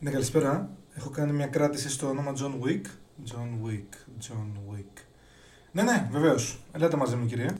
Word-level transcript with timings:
Ναι, 0.00 0.10
καλησπέρα. 0.10 0.70
Έχω 0.94 1.10
κάνει 1.10 1.32
μια 1.32 1.46
κράτηση 1.46 1.90
στο 1.90 2.08
όνομα 2.08 2.32
John 2.36 2.66
Wick. 2.66 2.86
John 3.26 3.66
Wick, 3.66 3.94
John 4.20 4.72
Wick. 4.72 5.02
Ναι, 5.72 5.82
ναι, 5.82 6.08
βεβαίως. 6.12 6.58
Ελάτε 6.72 6.96
μαζί 6.96 7.16
μου, 7.16 7.26
κυρία. 7.26 7.56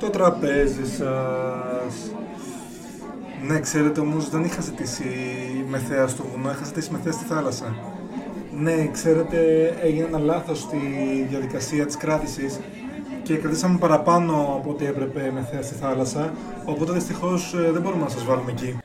Το 0.00 0.10
τραπέζι 0.10 0.86
σας. 0.86 2.10
Ναι, 3.46 3.60
ξέρετε 3.60 4.00
όμως 4.00 4.30
δεν 4.30 4.44
είχα 4.44 4.60
ζητήσει 4.60 5.04
μεθέα 5.68 6.06
στο 6.06 6.24
βουνό, 6.24 6.50
είχα 6.50 6.64
ζητήσει 6.64 6.92
μεθέα 6.92 7.12
στη 7.12 7.24
θάλασσα. 7.24 7.76
Ναι, 8.58 8.88
ξέρετε, 8.92 9.66
έγινε 9.82 10.06
ένα 10.06 10.18
λάθος 10.18 10.58
στη 10.58 10.78
διαδικασία 11.28 11.86
της 11.86 11.96
κράτησης 11.96 12.60
και 13.22 13.36
κρατήσαμε 13.36 13.78
παραπάνω 13.78 14.54
από 14.58 14.70
ό,τι 14.70 14.86
έπρεπε 14.86 15.30
μεθέα 15.34 15.62
στη 15.62 15.74
θάλασσα, 15.74 16.32
οπότε 16.64 16.92
δυστυχώς 16.92 17.54
ε, 17.54 17.70
δεν 17.70 17.82
μπορούμε 17.82 18.02
να 18.02 18.08
σας 18.08 18.24
βάλουμε 18.24 18.50
εκεί. 18.50 18.78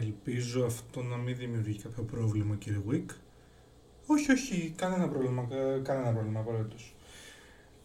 Ελπίζω 0.00 0.64
αυτό 0.64 1.02
να 1.02 1.16
μην 1.16 1.36
δημιουργεί 1.36 1.78
κάποιο 1.82 2.02
πρόβλημα, 2.02 2.54
κύριε 2.54 2.80
Wick. 2.90 3.04
Όχι, 4.06 4.32
όχι, 4.32 4.72
κανένα 4.76 5.08
πρόβλημα, 5.08 5.46
κα- 5.50 5.78
κανένα 5.82 6.10
πρόβλημα, 6.12 6.40
απολύτως. 6.40 6.94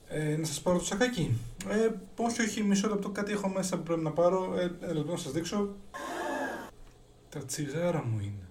Ε, 0.08 0.36
να 0.38 0.46
σας 0.46 0.62
πάρω 0.62 0.78
το 0.78 0.86
σακάκι. 0.86 1.38
Ε, 1.70 1.90
όχι, 2.16 2.42
όχι, 2.42 2.64
μισό 2.64 2.90
λεπτό, 2.90 3.10
κάτι 3.10 3.32
έχω 3.32 3.50
μέσα 3.50 3.78
που 3.78 3.84
πρέπει 3.84 4.02
να 4.02 4.12
πάρω. 4.12 4.56
Ε, 4.58 4.72
ένα 4.84 4.94
λεπτό 4.94 5.12
να 5.12 5.18
σας 5.18 5.32
δείξω. 5.32 5.76
Τα 7.30 7.40
τσιγάρα 7.40 8.04
μου 8.06 8.20
είναι. 8.20 8.48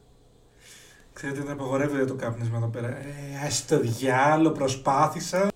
Ξέρετε, 1.12 1.40
δεν 1.40 1.50
απαγορεύεται 1.50 2.04
το 2.04 2.14
κάπνισμα 2.14 2.56
εδώ 2.56 2.66
πέρα. 2.68 2.88
Ε, 2.88 3.46
ας 3.46 3.66
το 3.66 3.80
διάλο, 3.80 4.50
προσπάθησα. 4.50 5.48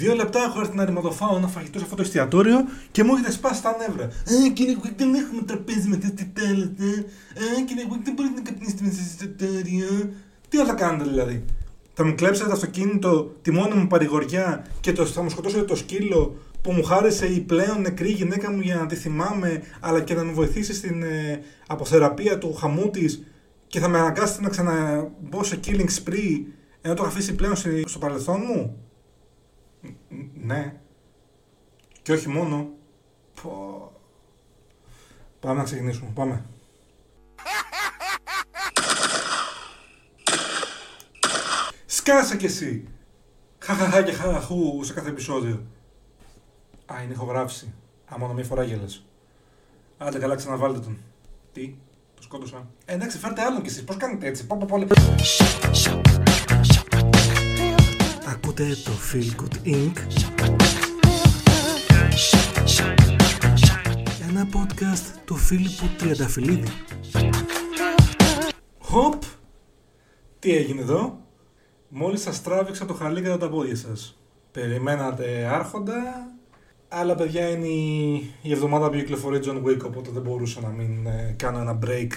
Δύο 0.00 0.14
λεπτά 0.14 0.40
έχω 0.42 0.60
έρθει 0.60 0.76
να 0.76 0.84
ρημοδοφάω 0.84 1.36
ένα 1.36 1.46
φαγητό 1.48 1.78
σε 1.78 1.84
αυτό 1.84 1.96
το 1.96 2.02
εστιατόριο 2.02 2.58
και 2.90 3.04
μου 3.04 3.14
έχετε 3.14 3.30
σπάσει 3.32 3.62
τα 3.62 3.76
νεύρα. 3.78 4.04
Ε, 4.04 4.48
κύριε 4.48 4.76
Γουίκ, 4.82 4.92
δεν 4.98 5.14
έχουμε 5.14 5.42
τραπέζι 5.42 5.88
με 5.88 5.96
τέτοια 5.96 6.26
τέλετε. 6.32 6.84
Ε, 7.58 7.62
κύριε 7.66 7.84
Γουίκ, 7.88 8.04
δεν 8.04 8.14
μπορείτε 8.14 8.34
να 8.34 8.40
καπνίσετε 8.50 8.82
μέσα 8.84 8.96
σε 8.96 9.02
εστιατόριο. 9.10 10.10
Τι 10.48 10.56
θα 10.56 10.72
κάνετε 10.74 11.04
δηλαδή; 11.10 11.44
Θα 11.94 12.04
μου 12.04 12.14
κλέψετε 12.14 12.48
το 12.48 12.54
αυτοκίνητο, 12.54 13.34
τη 13.42 13.50
μόνη 13.50 13.74
μου 13.74 13.86
παρηγοριά 13.86 14.66
και 14.80 14.92
το, 14.92 15.06
θα 15.06 15.22
μου 15.22 15.30
σκοτώσετε 15.30 15.62
το 15.62 15.76
σκύλο 15.76 16.36
που 16.62 16.72
μου 16.72 16.82
χάρισε 16.84 17.26
η 17.26 17.40
πλέον 17.40 17.80
νεκρή 17.80 18.10
γυναίκα 18.10 18.50
μου 18.52 18.60
για 18.60 18.76
να 18.76 18.86
τη 18.86 18.94
θυμάμαι, 18.94 19.62
αλλά 19.80 20.00
και 20.00 20.14
να 20.14 20.24
με 20.24 20.32
βοηθήσει 20.32 20.74
στην 20.74 21.02
ε, 21.02 21.40
αποθεραπεία 21.66 22.38
του 22.38 22.54
χαμού 22.54 22.90
της 22.90 23.22
και 23.66 23.80
θα 23.80 23.88
με 23.88 23.98
αναγκάσετε 23.98 24.42
να 24.42 24.48
ξαναμπω 24.48 25.44
σε 25.44 25.60
killing 25.66 25.90
spree 26.04 26.44
ενώ 26.80 26.94
το 26.94 27.02
έχω 27.02 27.12
αφήσει 27.12 27.34
πλέον 27.34 27.56
στη- 27.56 27.84
στο 27.86 27.98
παρελθόν 27.98 28.40
μου; 28.48 28.76
Ν- 30.08 30.30
Ναι. 30.46 30.80
Και 32.02 32.12
όχι 32.12 32.28
μόνο. 32.28 32.68
Πω. 33.42 33.92
Πάμε 35.40 35.58
να 35.58 35.64
ξεκινήσουμε. 35.64 36.10
Πάμε. 36.14 36.44
Σκάσε 41.86 42.36
κι 42.36 42.44
εσύ. 42.44 42.84
Χαχαχά 43.58 44.02
και 44.02 44.12
χαχαχού 44.12 44.84
σε 44.84 44.92
κάθε 44.92 45.08
επεισόδιο. 45.08 45.66
Α, 46.86 47.02
είναι 47.02 47.12
ηχογράφηση. 47.12 47.74
Α, 48.14 48.18
μόνο 48.18 48.32
μία 48.32 48.44
φορά 48.44 48.62
γέλασε. 48.62 49.00
Άντε 49.98 50.18
καλά, 50.18 50.34
ξαναβάλτε 50.34 50.78
τον. 50.78 50.96
Τι, 51.52 51.74
το 52.16 52.22
σκότωσα. 52.22 52.66
Ε, 52.84 52.94
εντάξει, 52.94 53.18
φέρτε 53.18 53.42
άλλον 53.42 53.62
κι 53.62 53.68
εσείς. 53.68 53.84
Πώς 53.84 53.96
κάνετε 53.96 54.26
έτσι; 54.26 54.46
Πω, 54.46 54.56
πω, 54.56 54.66
πω, 54.66 54.76
Ακούτε 58.32 58.76
το 58.84 58.90
Feel 59.12 59.42
Good 59.42 59.68
Inc. 59.68 59.98
Ένα 64.28 64.48
podcast 64.52 65.20
του 65.24 65.36
Φίλιππου 65.36 65.84
Τριανταφυλλίδη. 65.98 66.68
Χοπ! 68.78 69.22
Τι 70.38 70.56
έγινε 70.56 70.80
εδώ; 70.80 71.18
Μόλις 71.88 72.22
σας 72.22 72.42
τράβηξα 72.42 72.86
το 72.86 72.94
χαλί 72.94 73.22
κατά 73.22 73.38
τα 73.38 73.48
πόδια 73.48 73.76
σας. 73.76 74.18
Περιμένατε 74.52 75.48
άρχοντα, 75.52 76.32
αλλά 76.88 77.14
παιδιά 77.14 77.48
είναι 77.48 77.66
η, 77.66 78.14
η 78.42 78.52
εβδομάδα 78.52 78.90
που 78.90 78.96
κυκλοφορεί 78.96 79.40
John 79.44 79.64
Wick, 79.64 79.80
οπότε 79.84 80.10
δεν 80.10 80.22
μπορούσα 80.22 80.60
να 80.60 80.68
μην 80.68 81.06
ε, 81.06 81.34
κάνω 81.38 81.58
ένα 81.58 81.78
break 81.86 82.10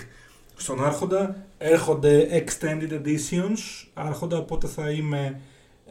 στον 0.55 0.85
άρχοντα. 0.85 1.45
Έρχονται 1.57 2.27
extended 2.45 2.91
editions, 2.91 3.87
άρχοντα, 3.93 4.37
οπότε 4.37 4.67
θα 4.67 4.89
είμαι 4.91 5.39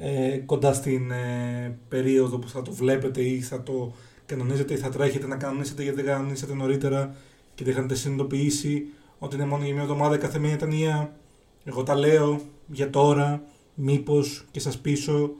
ε, 0.03 0.38
κοντά 0.47 0.72
στην 0.72 1.11
ε, 1.11 1.78
περίοδο 1.88 2.38
που 2.38 2.49
θα 2.49 2.62
το 2.62 2.72
βλέπετε 2.72 3.21
ή 3.22 3.41
θα 3.41 3.62
το 3.62 3.94
κανονίζετε 4.27 4.75
ή 4.75 4.77
θα 4.77 4.88
τρέχετε 4.88 5.27
να 5.27 5.37
κανονίσετε 5.37 5.83
γιατί 5.83 6.03
δεν 6.03 6.06
κανονίσατε 6.15 6.55
νωρίτερα 6.55 7.15
και 7.55 7.65
δεν 7.65 7.72
είχατε 7.72 7.94
συνειδητοποιήσει 7.94 8.87
ότι 9.19 9.37
είναι 9.37 9.44
μόνο 9.44 9.65
για 9.65 9.72
μια 9.72 9.83
εβδομάδα 9.83 10.16
κάθε 10.16 10.39
μία 10.39 10.56
ταινία. 10.56 11.16
Εγώ 11.65 11.83
τα 11.83 11.94
λέω 11.94 12.41
για 12.66 12.91
τώρα, 12.91 13.43
μήπως 13.75 14.44
και 14.50 14.60
σας 14.60 14.78
πείσω 14.78 15.34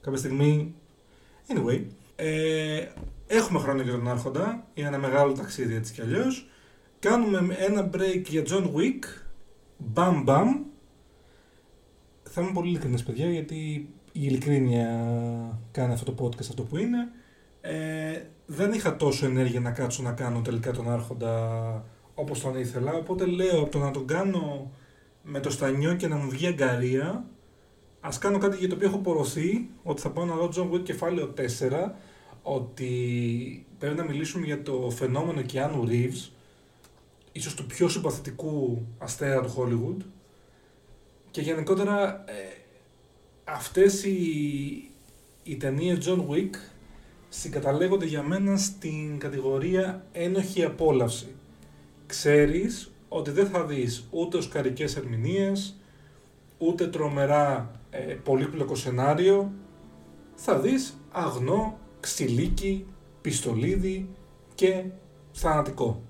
κάποια 0.00 0.18
στιγμή. 0.18 0.74
Anyway, 1.48 1.84
ε, 2.16 2.86
έχουμε 3.26 3.58
χρόνο 3.58 3.82
για 3.82 3.92
τον 3.92 4.08
Άρχοντα, 4.08 4.66
είναι 4.74 4.88
ένα 4.88 4.98
μεγάλο 4.98 5.32
ταξίδι 5.32 5.74
έτσι 5.74 5.92
κι 5.92 6.00
αλλιώς. 6.00 6.48
Κάνουμε 6.98 7.56
ένα 7.58 7.90
break 7.94 8.22
για 8.28 8.42
John 8.46 8.64
Wick, 8.64 9.04
μπαμ 9.76 10.22
μπαμ. 10.22 10.64
Θα 12.22 12.42
είμαι 12.42 12.50
πολύ 12.52 12.68
ειλικρινής 12.68 13.02
παιδιά 13.02 13.30
γιατί 13.30 13.88
η 14.16 14.20
ειλικρίνεια 14.22 14.88
κάνει 15.72 15.92
αυτό 15.92 16.12
το 16.12 16.24
podcast 16.24 16.40
αυτό 16.40 16.62
που 16.62 16.76
είναι. 16.76 17.08
Ε, 17.60 18.22
δεν 18.46 18.72
είχα 18.72 18.96
τόσο 18.96 19.26
ενέργεια 19.26 19.60
να 19.60 19.70
κάτσω 19.70 20.02
να 20.02 20.12
κάνω 20.12 20.40
τελικά 20.40 20.72
τον 20.72 20.90
Άρχοντα 20.90 21.84
όπως 22.14 22.40
τον 22.40 22.58
ήθελα, 22.58 22.92
οπότε 22.92 23.26
λέω 23.26 23.60
από 23.60 23.70
το 23.70 23.78
να 23.78 23.90
τον 23.90 24.06
κάνω 24.06 24.70
με 25.22 25.40
το 25.40 25.50
στανιό 25.50 25.94
και 25.94 26.08
να 26.08 26.16
μου 26.16 26.30
βγει 26.30 26.46
αγκαρία, 26.46 27.24
ας 28.00 28.18
κάνω 28.18 28.38
κάτι 28.38 28.56
για 28.56 28.68
το 28.68 28.74
οποίο 28.74 28.88
έχω 28.88 28.98
πορωθεί, 28.98 29.68
ότι 29.82 30.00
θα 30.00 30.10
πάω 30.10 30.24
να 30.24 30.34
δω 30.34 30.48
John 30.54 30.74
Wick 30.74 30.82
κεφάλαιο 30.82 31.34
4, 31.36 31.92
ότι 32.42 33.66
πρέπει 33.78 33.96
να 33.96 34.04
μιλήσουμε 34.04 34.46
για 34.46 34.62
το 34.62 34.90
φαινόμενο 34.90 35.42
Keanu 35.52 35.88
Reeves, 35.88 36.30
ίσως 37.32 37.54
του 37.54 37.66
πιο 37.66 37.88
συμπαθητικού 37.88 38.86
αστέρα 38.98 39.42
του 39.42 39.54
Hollywood, 39.56 40.04
και 41.30 41.40
γενικότερα 41.40 42.24
ε, 42.26 42.32
αυτές 43.48 44.04
οι, 44.04 44.90
οι 45.42 45.56
ταινίες 45.56 45.98
John 46.08 46.18
Wick 46.28 46.54
συγκαταλέγονται 47.28 48.06
για 48.06 48.22
μένα 48.22 48.56
στην 48.56 49.18
κατηγορία 49.18 50.06
ένοχη 50.12 50.64
απόλαυση. 50.64 51.34
Ξέρεις 52.06 52.92
ότι 53.08 53.30
δεν 53.30 53.46
θα 53.46 53.64
δεις 53.64 54.06
ούτε 54.10 54.36
οσκαρικές 54.36 54.96
ερμηνείες, 54.96 55.76
ούτε 56.58 56.86
τρομερά 56.86 57.70
ε, 57.90 57.98
πολύπλοκο 57.98 58.74
σενάριο. 58.74 59.52
Θα 60.34 60.58
δεις 60.58 60.96
αγνό, 61.10 61.78
ξυλίκι, 62.00 62.86
πιστολίδι 63.20 64.08
και 64.54 64.84
θανατικό. 65.32 66.02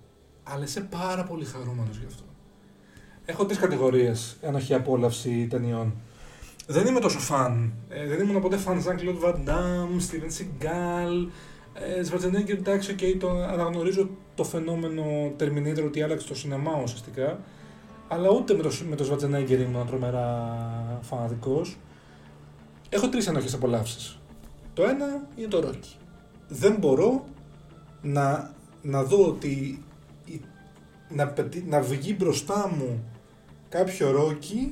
Αλλά 0.43 0.65
είσαι 0.65 0.81
πάρα 0.81 1.25
πολύ 1.25 1.45
χαρούμενος 1.45 1.99
γι' 1.99 2.07
αυτό. 2.07 2.23
Έχω 3.25 3.47
τρεις 3.47 3.59
κατηγορίες 3.59 4.37
ένοχη 4.41 4.75
απόλαυση 4.75 5.47
ταινιών. 5.47 5.95
Δεν 6.67 6.87
είμαι 6.87 7.01
τόσο 7.01 7.19
φαν. 7.19 7.73
Ε, 7.89 8.07
δεν 8.07 8.21
ήμουν 8.29 8.41
ποτέ 8.43 8.57
φαν 8.57 8.83
Jean 8.85 9.01
Claude 9.01 9.25
Van 9.25 9.35
Damme, 9.35 10.01
Steven 10.11 10.31
Seagal, 10.39 11.29
ε, 11.75 12.03
Schwarzenegger, 12.11 12.49
εντάξει, 12.59 12.95
okay, 12.99 13.17
το 13.19 13.31
αναγνωρίζω 13.31 14.09
το 14.35 14.45
φαινόμενο 14.45 15.33
Terminator 15.41 15.85
ότι 15.85 16.03
άλλαξε 16.03 16.27
το 16.29 16.35
σινεμά 16.35 16.81
ουσιαστικά. 16.83 17.39
Αλλά 18.09 18.29
ούτε 18.31 18.55
με 18.55 18.63
το, 18.63 18.71
με 18.89 18.97
το 18.97 19.05
Schwarzenegger 19.13 19.59
ήμουν 19.69 19.87
τρομερά 19.87 20.59
φανατικός. 21.03 21.77
Έχω 22.89 23.09
τρεις 23.09 23.27
ενοχές 23.27 23.55
απολαύσεις. 23.55 24.19
Το 24.75 24.83
ένα 24.83 25.29
είναι 25.37 25.49
το 25.49 25.69
Rocky. 25.69 25.97
Δεν 26.49 26.77
μπορώ 26.79 27.25
να, 28.03 28.55
να 28.83 29.03
δω 29.03 29.27
ότι 29.27 29.83
η- 30.25 30.41
να, 31.09 31.27
πετύ- 31.29 31.69
να 31.69 31.81
βγει 31.81 32.17
μπροστά 32.19 32.73
μου 32.79 33.05
κάποιο 33.69 34.09
Rocky 34.19 34.71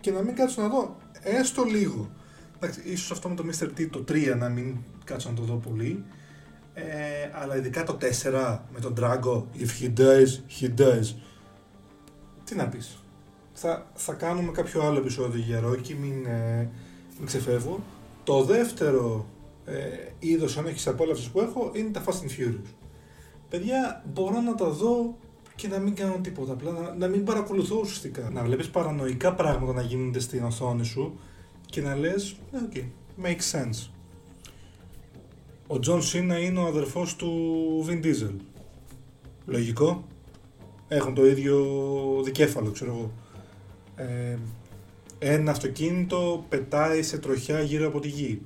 και 0.00 0.10
να 0.10 0.22
μην 0.22 0.34
κάτσω 0.34 0.62
να 0.62 0.68
δω 0.68 0.96
έστω 1.22 1.62
λίγο. 1.64 2.10
Εντάξει, 2.56 2.80
ίσως 2.84 3.10
αυτό 3.10 3.28
με 3.28 3.34
το 3.34 3.44
Mr. 3.46 3.64
T 3.64 3.88
το 3.90 4.04
3 4.08 4.36
να 4.38 4.48
μην 4.48 4.76
κάτσω 5.04 5.28
να 5.28 5.34
το 5.34 5.42
δω 5.42 5.54
πολύ. 5.54 6.04
Ε, 6.74 6.84
αλλά 7.32 7.56
ειδικά 7.56 7.84
το 7.84 7.98
4 8.00 8.58
με 8.72 8.80
τον 8.80 8.94
Drago, 9.00 9.42
if 9.58 9.82
he 9.82 9.98
dies, 9.98 10.60
he 10.60 10.80
dies. 10.80 11.14
Τι 12.44 12.54
να 12.54 12.68
πεις. 12.68 12.98
Θα, 13.52 13.90
θα 13.94 14.12
κάνουμε 14.12 14.52
κάποιο 14.52 14.82
άλλο 14.82 14.98
επεισόδιο 14.98 15.40
για 15.40 15.62
Rocky, 15.64 15.94
μην, 16.00 16.26
ε, 16.26 16.70
μην 17.16 17.26
ξεφεύγω. 17.26 17.82
Το 18.24 18.42
δεύτερο 18.44 19.26
ε, 19.64 19.74
είδος 20.18 20.58
αν 20.58 20.66
έχεις 20.66 20.86
απόλαυσης 20.86 21.28
που 21.28 21.40
έχω 21.40 21.70
είναι 21.74 21.90
τα 21.90 22.04
Fast 22.04 22.10
and 22.10 22.40
Furious. 22.40 22.74
Παιδιά, 23.48 24.04
μπορώ 24.12 24.40
να 24.40 24.54
τα 24.54 24.68
δω 24.68 25.18
και 25.54 25.68
να 25.68 25.78
μην 25.78 25.94
κάνω 25.94 26.18
τίποτα. 26.22 26.52
Απλά 26.52 26.70
να, 26.70 26.94
να 26.94 27.06
μην 27.06 27.24
παρακολουθώ 27.24 27.78
ουσιαστικά. 27.80 28.30
Να 28.30 28.42
βλέπεις 28.42 28.70
παρανοϊκά 28.70 29.34
πράγματα 29.34 29.72
να 29.72 29.82
γίνονται 29.82 30.20
στην 30.20 30.44
οθόνη 30.44 30.84
σου 30.84 31.18
και 31.66 31.80
να 31.80 31.96
λες, 31.96 32.36
«Ναι, 32.52 32.58
οκ, 32.58 32.72
makes 33.22 33.58
sense. 33.58 33.90
ο 35.66 35.78
Τζον 35.78 36.02
Σίνα 36.02 36.38
είναι 36.38 36.58
ο 36.58 36.66
αδερφός 36.66 37.16
του 37.16 37.30
Vin 37.88 38.04
Diesel. 38.04 38.34
Λογικό. 39.46 40.04
Έχουν 40.88 41.14
το 41.14 41.26
ίδιο 41.26 41.66
δικέφαλο, 42.24 42.70
ξέρω 42.70 42.90
εγώ. 42.90 43.12
Ε, 43.96 44.38
ένα 45.18 45.50
αυτοκίνητο 45.50 46.44
πετάει 46.48 47.02
σε 47.02 47.18
τροχιά 47.18 47.60
γύρω 47.60 47.86
από 47.86 48.00
τη 48.00 48.08
γη. 48.08 48.42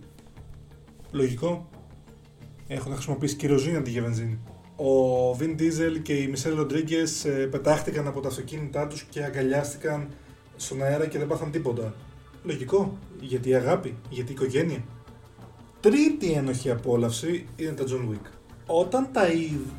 Λογικό. 1.10 1.68
Έχουν 2.68 2.92
χρησιμοποιήσει 2.92 3.36
κηροζίνη 3.36 3.76
αντί 3.76 3.90
για 3.90 4.02
βενζίνη. 4.02 4.38
Ο 4.76 5.30
Vin 5.30 5.60
Diesel 5.60 6.00
και 6.02 6.12
η 6.12 6.34
Michelle 6.34 6.60
Rodriguez 6.60 7.30
ε, 7.30 7.30
πετάχτηκαν 7.30 8.06
από 8.06 8.20
τα 8.20 8.28
αυτοκίνητά 8.28 8.86
τους 8.86 9.02
και 9.02 9.22
αγκαλιάστηκαν 9.22 10.08
στον 10.56 10.82
αέρα 10.82 11.06
και 11.06 11.18
δεν 11.18 11.26
πάθαν 11.26 11.50
τίποτα. 11.50 11.94
Λογικό. 12.42 12.98
Γιατί 13.20 13.48
η 13.48 13.54
αγάπη, 13.54 13.96
γιατί 14.10 14.30
η 14.30 14.34
οικογένεια. 14.34 14.82
Τρίτη 15.80 16.32
ένοχη 16.32 16.70
απόλαυση 16.70 17.46
είναι 17.56 17.70
τα 17.70 17.84
John 17.84 18.12
Wick. 18.12 18.30
Όταν, 18.66 19.08
τα, 19.12 19.22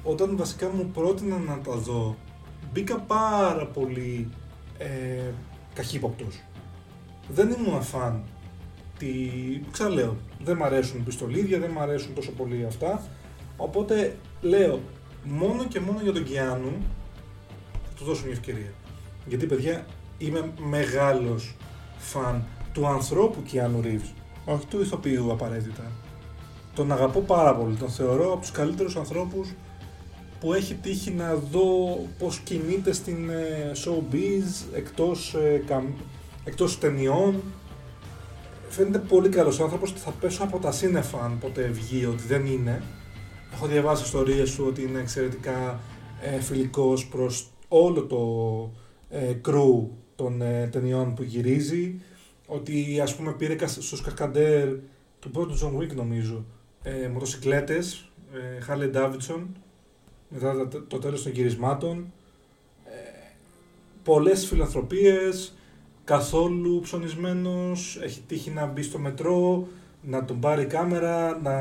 όταν 0.04 0.38
βασικά 0.38 0.70
μου 0.70 0.92
πρότειναν 0.94 1.42
να 1.42 1.60
τα 1.60 1.76
δω, 1.76 2.16
μπήκα 2.74 3.00
πάρα 3.00 3.66
πολύ 3.68 4.30
ε, 4.78 4.88
καχύποπτος. 5.74 6.44
Δεν 7.30 7.56
ήμουν 7.60 7.82
φαν. 7.82 8.24
Τι... 9.00 9.08
Ξαναλέω, 9.72 10.18
δεν 10.44 10.58
μ' 10.58 10.64
αρέσουν 10.64 11.04
πιστολίδια, 11.04 11.60
δεν 11.60 11.70
μ' 11.70 11.80
αρέσουν 11.80 12.14
τόσο 12.14 12.32
πολύ 12.32 12.66
αυτά. 12.66 13.04
Οπότε 13.58 14.16
λέω, 14.42 14.80
μόνο 15.24 15.66
και 15.66 15.80
μόνο 15.80 16.00
για 16.04 16.13
τον 16.13 16.24
Κιάνου 16.24 16.72
θα 17.72 17.94
του 17.95 18.04
δώσω 18.04 18.24
μια 18.24 18.34
ευκαιρία. 18.34 18.74
Γιατί 19.25 19.45
παιδιά, 19.45 19.86
είμαι 20.18 20.51
μεγάλος 20.60 21.56
φαν 21.98 22.44
του 22.74 22.88
ανθρώπου 22.88 23.44
Κιάνου 23.44 23.81
Ρίβς, 23.81 24.13
όχι 24.45 24.66
του 24.66 24.81
ηθοποιού 24.81 25.31
απαραίτητα. 25.31 25.92
Τον 26.75 26.92
αγαπώ 26.92 27.19
πάρα 27.19 27.56
πολύ, 27.56 27.75
τον 27.75 27.89
θεωρώ 27.89 28.31
από 28.31 28.42
τους 28.42 28.51
καλύτερους 28.51 28.95
ανθρώπους 28.95 29.54
που 30.40 30.54
έχει 30.54 30.74
τύχει 30.74 31.12
να 31.12 31.36
δω 31.36 32.00
πώς 32.19 32.40
κινείται 32.40 32.94
στην 32.94 33.30
ε, 33.30 33.72
showbiz 33.86 34.75
εκτός, 34.75 35.33
ε, 35.33 35.63
εκτός 36.44 36.80
ταινιών. 36.80 37.44
Φαίνεται 38.69 38.98
πολύ 38.98 39.30
καλός 39.30 39.60
άνθρωπος 39.60 39.92
και 39.92 40.00
θα 40.00 40.12
πέσω 40.12 40.44
από 40.44 40.60
τα 40.60 40.72
σύννεφα 40.72 41.24
αν 41.24 41.38
ποτέ 41.40 41.68
βγει 41.68 42.06
ότι 42.06 42.24
δεν 42.28 42.45
είναι. 42.45 42.81
Έχω 43.54 43.68
διαβάσει 43.68 44.04
ιστορίες 44.04 44.50
σου 44.50 44.66
ότι 44.68 44.82
είναι 44.82 45.00
εξαιρετικά 45.00 45.80
ε, 46.22 46.40
φιλικός 46.40 47.08
προς 47.08 47.50
όλο 47.68 48.04
το 48.06 48.22
ε, 49.10 49.36
crew 49.46 49.88
των 50.16 50.42
ε, 50.42 50.68
ταινιών 50.72 51.14
που 51.14 51.24
γυρίζει. 51.24 52.02
Ότι 52.48 53.00
ας 53.02 53.16
πούμε 53.16 53.32
πήρε 53.32 53.68
στους 53.68 54.02
κασκαντέρ 54.02 54.68
του 55.20 55.32
πρώτου 55.32 55.58
John 55.60 55.82
Wick 55.82 55.96
νομίζω 55.96 56.46
ε, 56.84 57.08
μοτοσυκλέτες, 57.08 58.10
ε, 58.34 58.64
Harley 58.68 58.96
Davidson 58.96 59.46
μετά 60.30 60.68
το 60.88 60.98
τέλος 60.98 61.24
των 61.24 61.32
γυρισμάτων. 61.32 62.14
Ε, 62.86 62.92
πολλές 64.04 64.46
φιλανθρωπίες, 64.46 65.58
καθόλου 66.04 66.80
ψωνισμένος, 66.80 68.00
έχει 68.04 68.24
τύχει 68.28 68.50
να 68.50 68.66
μπει 68.66 68.82
στο 68.82 69.00
μετρό, 69.00 69.68
να 70.02 70.26
τον 70.26 70.40
πάρει 70.40 70.66
κάμερα, 70.66 71.40
να 71.44 71.52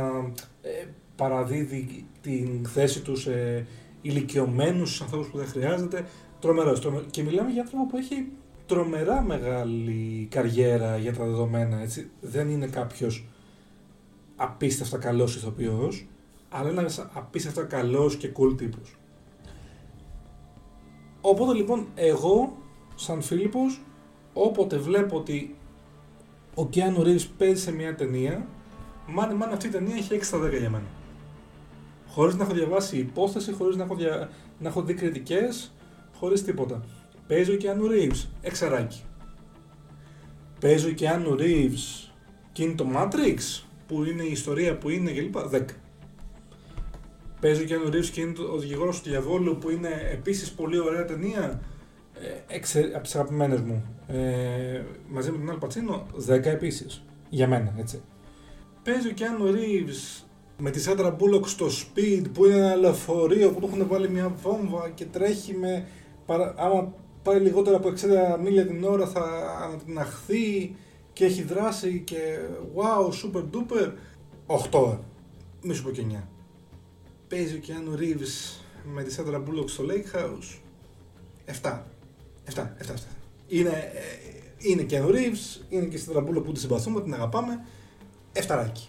ε, 0.63 0.87
παραδίδει 1.17 2.07
την 2.21 2.67
θέση 2.67 3.03
του 3.03 3.17
σε 3.17 3.67
ηλικιωμένους 4.03 5.01
ανθρώπους 5.01 5.29
που 5.29 5.37
δεν 5.37 5.47
χρειάζεται. 5.47 6.07
Τρομερός, 6.41 6.81
τρομερός. 6.81 7.07
Και 7.11 7.23
μιλάμε 7.23 7.51
για 7.51 7.63
άνθρωπο 7.63 7.87
που 7.87 7.97
έχει 7.97 8.29
τρομερά 8.67 9.23
μεγάλη 9.23 10.29
καριέρα 10.31 10.97
για 10.97 11.15
τα 11.15 11.25
δεδομένα, 11.25 11.81
έτσι. 11.81 12.11
Δεν 12.21 12.49
είναι 12.49 12.67
κάποιος 12.67 13.27
απίστευτα 14.37 14.99
καλός 14.99 15.37
ηθοποιός, 15.37 16.07
αλλά 16.49 16.69
ένας 16.69 17.07
απίστευτα 17.13 17.63
καλός 17.63 18.17
και 18.17 18.33
cool 18.39 18.57
τύπος. 18.57 18.97
Οπότε 21.21 21.55
λοιπόν 21.55 21.87
εγώ, 21.95 22.57
σαν 22.95 23.23
Φίλιππος, 23.23 23.81
όποτε 24.33 24.79
βλέπω 24.79 25.17
ότι 25.17 25.57
ο 26.55 26.67
Κιάνου 26.67 27.03
Ρίβς 27.03 27.27
παίζει 27.27 27.63
σε 27.63 27.73
μια 27.73 27.95
ταινία, 27.95 28.47
μάνε 29.07 29.35
μάνε 29.35 29.53
αυτή 29.53 29.67
η 29.67 29.71
ταινία 29.71 29.95
έχει 29.95 30.15
6 30.15 30.19
στα 30.23 30.39
10 30.39 30.59
για 30.59 30.71
μένα. 30.71 30.96
Χωρίς 32.17 32.35
να 32.35 32.45
έχω 32.45 32.53
διαβάσει 32.53 32.99
υπόθεση, 32.99 33.53
χωρίς 33.53 33.77
να 33.77 33.85
έχω, 33.85 33.95
δια... 33.95 34.31
να 34.59 34.69
έχω 34.69 34.83
δει 34.83 34.95
κριτικές, 34.95 35.73
χωρίς 36.15 36.45
τίποτα. 36.45 36.85
Παίζει 37.27 37.53
ο 37.53 37.57
Κιάνου 37.57 37.87
Ρίβς, 37.87 38.29
εξαράκι. 38.41 39.03
Παίζει 40.61 40.87
ο 40.89 40.93
Κιάνου 40.93 41.37
Ρίβς 41.37 42.15
και 42.53 42.63
είναι 42.63 42.75
το 42.75 42.87
Matrix, 42.97 43.65
που 43.87 44.05
είναι 44.05 44.23
η 44.23 44.31
ιστορία 44.31 44.79
που 44.79 44.89
είναι 44.91 45.13
κλπ. 45.13 45.37
10. 45.53 45.63
Παίζει 47.41 47.63
ο 47.63 47.65
Κιάνου 47.65 47.91
Ρίβς 47.91 48.11
και 48.11 48.21
είναι 48.21 48.33
ο 48.53 48.59
δικηγόρος 48.59 49.03
του 49.03 49.09
διαβόλου 49.09 49.59
που 49.59 49.71
είναι 49.71 50.09
επίσης 50.13 50.53
πολύ 50.53 50.79
ωραία 50.79 51.05
ταινία. 51.05 51.61
Ε, 52.15 52.55
εξε, 52.55 52.91
από 52.95 53.03
τις 53.03 53.15
αγαπημένες 53.15 53.61
μου. 53.61 53.85
Ε, 54.07 54.83
μαζί 55.09 55.31
με 55.31 55.39
τον 55.39 55.51
Αλ 55.51 55.57
Πατσίνο, 55.57 56.07
10 56.29 56.45
επίσης. 56.45 57.05
Για 57.29 57.49
μένα, 57.49 57.75
έτσι. 57.79 58.03
Παίζει 58.83 59.09
ο 59.09 59.13
Κιάνου 59.13 59.53
Ρίβς 59.53 60.26
με 60.59 60.71
τη 60.71 60.81
Σάντρα 60.81 61.11
Μπούλοκ 61.11 61.49
στο 61.49 61.67
Speed 61.67 62.23
που 62.33 62.45
είναι 62.45 62.57
ένα 62.57 62.75
λεωφορείο 62.75 63.51
που 63.51 63.61
του 63.61 63.67
έχουν 63.67 63.89
βάλει 63.89 64.09
μια 64.09 64.29
βόμβα 64.43 64.91
και 64.95 65.05
τρέχει 65.05 65.55
με. 65.55 65.87
Παρα... 66.27 66.55
Άμα 66.57 66.95
πάει 67.23 67.41
λιγότερο 67.41 67.77
από 67.77 67.89
60 67.89 68.41
μίλια 68.43 68.67
την 68.67 68.85
ώρα 68.85 69.07
θα 69.07 69.23
ανατιναχθεί 69.63 70.77
και 71.13 71.25
έχει 71.25 71.43
δράσει 71.43 72.03
και 72.07 72.39
wow, 72.75 73.09
super 73.09 73.43
duper. 73.43 73.93
8. 74.71 74.99
Μη 75.63 75.75
σου 75.75 75.83
πω 75.83 75.91
και 75.91 76.05
9 76.11 76.23
παίζει 77.29 77.55
ο 77.55 77.59
Κιάνου 77.59 77.97
Ρίβς 77.97 78.65
με 78.85 79.03
τη 79.03 79.13
Σάντρα 79.13 79.39
Μπούλοκ 79.39 79.69
στο 79.69 79.85
Lake 79.89 80.17
House. 80.17 80.59
7. 81.63 81.83
7, 82.55 82.59
7, 82.59 82.63
7. 82.63 82.95
Είναι, 83.47 83.93
ε, 83.95 84.01
είναι 84.59 84.83
Κιάνου 84.83 85.11
Ρίβς, 85.11 85.65
είναι 85.69 85.85
και 85.85 85.97
η 85.97 85.99
Σάντρα 85.99 86.21
Μπούλοκ 86.21 86.45
που 86.45 86.53
τη 86.53 86.61
συμπαθούμε, 86.61 87.03
την 87.03 87.15
αγαπάμε. 87.15 87.65
Εφταράκι. 88.33 88.89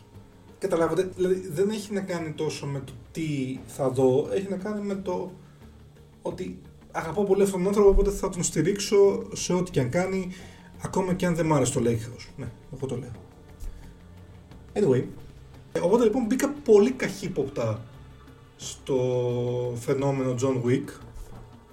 Καταλάβατε, 0.60 1.10
δηλαδή 1.16 1.48
δεν 1.50 1.70
έχει 1.70 1.94
να 1.94 2.02
κάνει 2.02 2.32
τόσο 2.32 2.66
με 2.66 2.80
το 2.80 2.92
τι 3.12 3.60
θα 3.68 3.90
δω, 3.90 4.28
έχει 4.32 4.50
να 4.50 4.58
κάνει 4.58 4.82
με 4.82 4.96
το 4.96 5.32
ότι 6.22 6.60
αγαπώ 6.92 7.24
πολύ 7.24 7.44
αυτόν 7.44 7.60
τον 7.60 7.68
άνθρωπο, 7.68 7.90
οπότε 7.90 8.10
θα 8.10 8.30
τον 8.30 8.44
στηρίξω 8.44 9.28
σε 9.34 9.54
ό,τι 9.54 9.72
και 9.72 9.80
αν 9.80 9.90
κάνει, 9.90 10.32
ακόμα 10.82 11.14
και 11.14 11.26
αν 11.26 11.36
δεν 11.36 11.46
μ' 11.46 11.54
άρεσε 11.54 11.74
το 11.74 11.82
Lake 11.84 11.90
House. 11.90 12.28
Ναι, 12.38 12.48
εγώ 12.76 12.88
το 12.88 12.98
λέω. 12.98 13.12
Anyway, 14.74 15.04
οπότε 15.82 16.04
λοιπόν 16.04 16.26
μπήκα 16.26 16.50
πολύ 16.50 16.92
καχύποπτα 16.92 17.84
στο 18.56 18.98
φαινόμενο 19.80 20.36
John 20.42 20.68
Wick. 20.68 20.90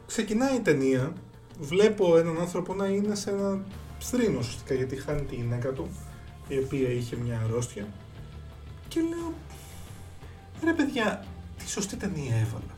Ξεκινάει 0.06 0.56
η 0.56 0.60
ταινία, 0.60 1.12
βλέπω 1.60 2.16
έναν 2.16 2.38
άνθρωπο 2.40 2.74
να 2.74 2.86
είναι 2.86 3.14
σε 3.14 3.30
ένα 3.30 3.64
στρίνο 3.98 4.38
ουσιαστικά 4.38 4.74
γιατί 4.74 4.96
χάνει 4.96 5.22
τη 5.22 5.34
γυναίκα 5.34 5.72
του, 5.72 5.88
η 6.48 6.58
οποία 6.58 6.88
είχε 6.88 7.16
μια 7.16 7.40
αρρώστια. 7.44 7.88
Και 8.94 9.00
λέω, 9.00 9.34
ρε 10.64 10.72
παιδιά, 10.72 11.24
τι 11.58 11.70
σωστή 11.70 11.96
ταινία 11.96 12.34
έβαλα. 12.34 12.74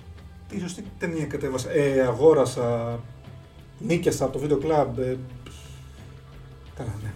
Τι 0.49 0.61
σωστή 0.61 0.85
ταινία 0.99 1.27
κατέβασα. 1.27 1.71
Ε, 1.71 2.01
αγόρασα, 2.01 3.01
νίκιασα 3.79 4.25
από 4.25 4.33
το 4.33 4.39
βίντεο 4.39 4.59
κλαμπ. 4.59 4.99
Ε, 4.99 5.19
καλά, 6.77 6.95
ναι. 7.03 7.13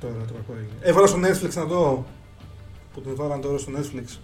Τώρα 0.00 0.24
το 0.26 0.32
κακό 0.32 0.52
έγινε. 0.52 0.78
Έβαλα 0.80 1.06
στο 1.06 1.18
Netflix 1.18 1.54
να 1.54 1.64
δω. 1.64 2.06
Που 2.94 3.00
την 3.00 3.14
βάλαν 3.14 3.40
τώρα 3.40 3.58
στο 3.58 3.72
Netflix. 3.72 4.18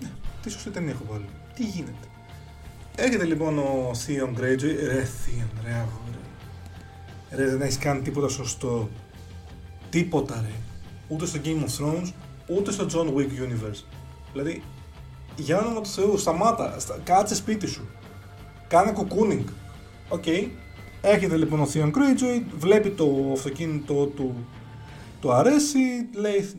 Ναι, 0.00 0.10
τι 0.42 0.50
σωστή 0.50 0.70
ταινία 0.70 0.92
έχω 0.92 1.04
βάλει. 1.10 1.28
Τι 1.54 1.64
γίνεται. 1.64 2.08
Έρχεται 2.96 3.24
λοιπόν 3.24 3.58
ο 3.58 3.90
Theon 3.90 4.40
Greyjoy. 4.40 4.76
Ρε 4.86 5.04
Theon, 5.04 5.64
ρε 5.64 5.72
αγόρε. 5.72 6.18
Ρε 7.30 7.50
δεν 7.50 7.60
έχεις 7.60 7.78
κάνει 7.78 8.00
τίποτα 8.00 8.28
σωστό. 8.28 8.88
Τίποτα 9.90 10.40
ρε. 10.40 10.54
Ούτε 11.08 11.26
στο 11.26 11.40
Game 11.44 11.64
of 11.64 11.84
Thrones, 11.84 12.12
ούτε 12.48 12.72
στο 12.72 12.86
John 12.92 13.06
Wick 13.06 13.28
Universe. 13.28 13.82
Δηλαδή, 14.32 14.62
για 15.36 15.58
όνομα 15.58 15.80
του 15.80 15.88
Θεού, 15.88 16.18
σταμάτα, 16.18 16.78
στα, 16.78 16.98
κάτσε 17.04 17.34
σπίτι 17.34 17.66
σου. 17.66 17.88
Κάνε 18.68 18.92
κοκκούνινγκ. 18.92 19.46
Οκ. 20.08 20.22
Okay. 20.26 20.48
Έρχεται 21.00 21.36
λοιπόν 21.36 21.60
ο 21.60 21.68
Theon 21.74 21.90
Greyjoy, 21.90 22.42
βλέπει 22.58 22.90
το 22.90 23.30
αυτοκίνητο 23.32 24.06
του, 24.06 24.34
του 25.20 25.32
αρέσει, 25.32 25.78
λέει 26.14 26.50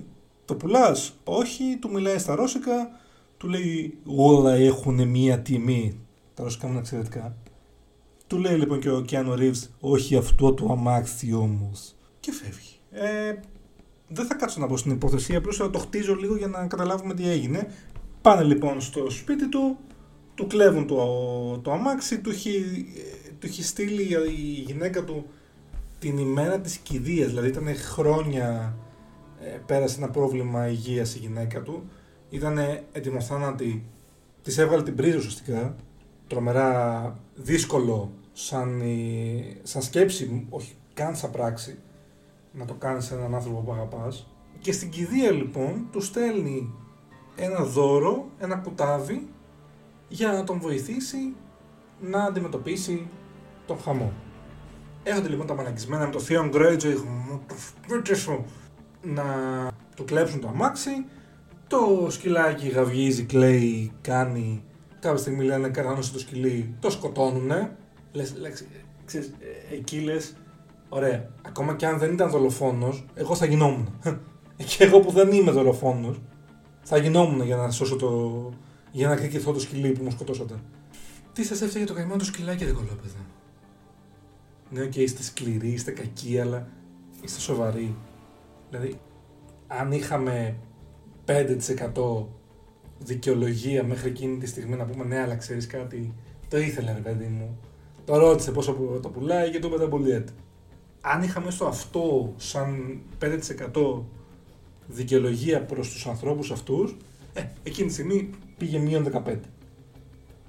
το 0.45 0.55
πουλάς, 0.55 1.13
όχι, 1.23 1.77
του 1.81 1.91
μιλάει 1.91 2.17
στα 2.17 2.35
ρώσικα, 2.35 2.91
του 3.37 3.47
λέει 3.47 3.97
όλα 4.05 4.53
έχουν 4.53 5.07
μία 5.07 5.39
τιμή. 5.39 5.99
Τα 6.33 6.43
ρωσικά 6.43 6.67
μου 6.67 6.77
εξαιρετικά. 6.77 7.35
Του 8.27 8.37
λέει 8.37 8.57
λοιπόν 8.57 8.79
και 8.79 8.89
ο 8.89 9.01
Κιάνου 9.01 9.33
Ρίβς 9.33 9.69
όχι 9.79 10.15
αυτό 10.15 10.53
το 10.53 10.71
αμάξι 10.71 11.33
όμως. 11.33 11.95
Και 12.19 12.31
φεύγει. 12.31 12.75
Ε, 12.91 13.33
δεν 14.09 14.25
θα 14.25 14.35
κάτσω 14.35 14.59
να 14.59 14.67
πω 14.67 14.77
στην 14.77 14.91
υπόθεση, 14.91 15.35
απλώς 15.35 15.57
θα 15.57 15.69
το 15.69 15.79
χτίζω 15.79 16.15
λίγο 16.15 16.35
για 16.35 16.47
να 16.47 16.67
καταλάβουμε 16.67 17.13
τι 17.13 17.29
έγινε. 17.29 17.71
Πάνε 18.21 18.43
λοιπόν 18.43 18.81
στο 18.81 19.09
σπίτι 19.09 19.49
του, 19.49 19.77
του 20.35 20.47
κλέβουν 20.47 20.87
το, 20.87 20.97
το 21.57 21.71
αμάξι, 21.71 22.19
του 22.19 22.29
έχει, 22.29 22.85
του 23.39 23.47
έχει 23.47 23.63
στείλει 23.63 24.01
η 24.27 24.63
γυναίκα 24.65 25.03
του 25.03 25.25
την 25.99 26.17
ημέρα 26.17 26.59
της 26.59 26.77
κηδείας, 26.77 27.29
δηλαδή 27.29 27.47
ήταν 27.47 27.75
χρόνια 27.75 28.75
ε, 29.41 29.57
πέρασε 29.65 29.97
ένα 29.97 30.09
πρόβλημα 30.09 30.67
υγείας 30.67 31.15
η 31.15 31.19
γυναίκα 31.19 31.61
του 31.61 31.83
ήταν 32.29 32.59
ετοιμοθάνατη, 32.91 33.83
της 34.43 34.57
έβγαλε 34.57 34.83
την 34.83 34.95
πρίζα 34.95 35.17
ουσιαστικά, 35.17 35.75
τρομερά 36.27 37.15
δύσκολο 37.35 38.11
σαν, 38.33 38.81
η, 38.81 39.57
σαν 39.63 39.81
σκέψη, 39.81 40.45
όχι 40.49 40.73
καν 40.93 41.15
σαν 41.15 41.31
πράξη, 41.31 41.77
να 42.51 42.65
το 42.65 42.73
κάνεις 42.73 43.05
σε 43.05 43.15
έναν 43.15 43.35
άνθρωπο 43.35 43.59
που 43.59 43.71
αγαπάς. 43.71 44.27
Και 44.59 44.71
στην 44.71 44.89
κηδεία 44.89 45.31
λοιπόν 45.31 45.87
του 45.91 46.01
στέλνει 46.01 46.73
ένα 47.35 47.63
δώρο, 47.63 48.25
ένα 48.37 48.55
κουτάβι, 48.55 49.27
για 50.07 50.31
να 50.31 50.43
τον 50.43 50.59
βοηθήσει 50.59 51.35
να 52.01 52.23
αντιμετωπίσει 52.23 53.07
τον 53.65 53.79
χαμό. 53.79 54.13
Έρχονται 55.03 55.29
λοιπόν 55.29 55.47
τα 55.47 55.55
μαλακισμένα 55.55 56.05
με 56.05 56.11
το 56.11 56.19
Θεό 56.19 56.49
Greyjoy 56.53 56.95
να 59.01 59.23
του 59.95 60.03
κλέψουν 60.03 60.39
το 60.39 60.47
αμάξι. 60.47 61.05
Το 61.67 62.07
σκυλάκι 62.09 62.67
γαυγίζει, 62.67 63.23
κλαίει, 63.23 63.91
κάνει. 64.01 64.63
Κάποια 64.99 65.17
στιγμή 65.17 65.43
λένε 65.43 65.69
καράνωσε 65.69 66.11
το 66.13 66.19
σκυλί, 66.19 66.75
το 66.79 66.89
σκοτώνουνε. 66.89 67.77
Λες, 68.11 68.35
λες, 68.37 68.65
ξέρεις, 69.05 69.27
ε, 69.27 69.75
εκεί 69.75 69.99
λες, 69.99 70.35
ωραία, 70.89 71.29
ακόμα 71.41 71.75
και 71.75 71.85
αν 71.85 71.97
δεν 71.97 72.13
ήταν 72.13 72.29
δολοφόνος, 72.29 73.05
εγώ 73.13 73.35
θα 73.35 73.45
γινόμουν. 73.45 73.89
και 74.67 74.83
εγώ 74.83 74.99
που 74.99 75.11
δεν 75.11 75.31
είμαι 75.31 75.51
δολοφόνος, 75.51 76.21
θα 76.81 76.97
γινόμουν 76.97 77.41
για 77.41 77.55
να 77.55 77.71
σώσω 77.71 77.95
το... 77.95 78.49
για 78.91 79.07
να 79.07 79.15
εκδικηθώ 79.15 79.51
το 79.51 79.59
σκυλί 79.59 79.91
που 79.91 80.03
μου 80.03 80.11
σκοτώσατε. 80.11 80.53
Τι 81.33 81.43
σας 81.43 81.61
έφταιγε 81.61 81.85
το 81.85 81.93
καημένο 81.93 82.17
το 82.17 82.25
σκυλάκι, 82.25 82.65
ρε 82.65 82.71
κωλόπαιδα. 82.71 83.25
Ναι, 84.69 84.81
οκ, 84.81 84.95
είστε 84.95 85.23
σκληροί, 85.23 85.67
είστε 85.67 85.91
κακοί, 85.91 86.39
αλλά 86.39 86.67
είστε 87.23 87.39
σοβαροί. 87.39 87.95
Δηλαδή, 88.69 88.99
αν 89.67 89.91
είχαμε 89.91 90.55
5% 91.25 92.25
δικαιολογία 92.99 93.83
μέχρι 93.83 94.09
εκείνη 94.09 94.37
τη 94.37 94.47
στιγμή 94.47 94.75
να 94.75 94.85
πούμε 94.85 95.05
ναι, 95.05 95.19
αλλά 95.19 95.35
ξέρεις 95.35 95.67
κάτι, 95.67 96.13
το 96.47 96.57
ήθελε 96.57 96.93
ρε 96.93 96.99
παιδί 96.99 97.25
μου. 97.25 97.59
Το 98.05 98.17
ρώτησε 98.17 98.51
πόσο 98.51 98.99
το 99.01 99.09
πουλάει 99.09 99.49
και 99.49 99.59
το 99.59 99.67
είπε 99.67 99.77
δεν 99.77 99.89
Αν 101.01 101.23
είχαμε 101.23 101.51
στο 101.51 101.65
αυτό 101.65 102.33
σαν 102.37 102.99
5% 103.21 104.01
δικαιολογία 104.87 105.61
προς 105.61 105.89
τους 105.89 106.07
ανθρώπους 106.07 106.51
αυτούς, 106.51 106.97
ε, 107.33 107.43
εκείνη 107.63 107.87
τη 107.87 107.93
στιγμή 107.93 108.29
πήγε 108.57 108.77
μείον 108.77 109.03
15. 109.03 109.39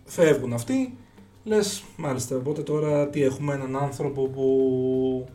Φεύγουν 0.05 0.53
αυτοί, 0.53 0.97
λες 1.45 1.83
μάλιστα, 1.97 2.37
οπότε 2.37 2.63
τώρα 2.63 3.09
τι 3.09 3.23
έχουμε 3.23 3.55
έναν 3.55 3.77
άνθρωπο 3.77 4.23
που 4.23 5.29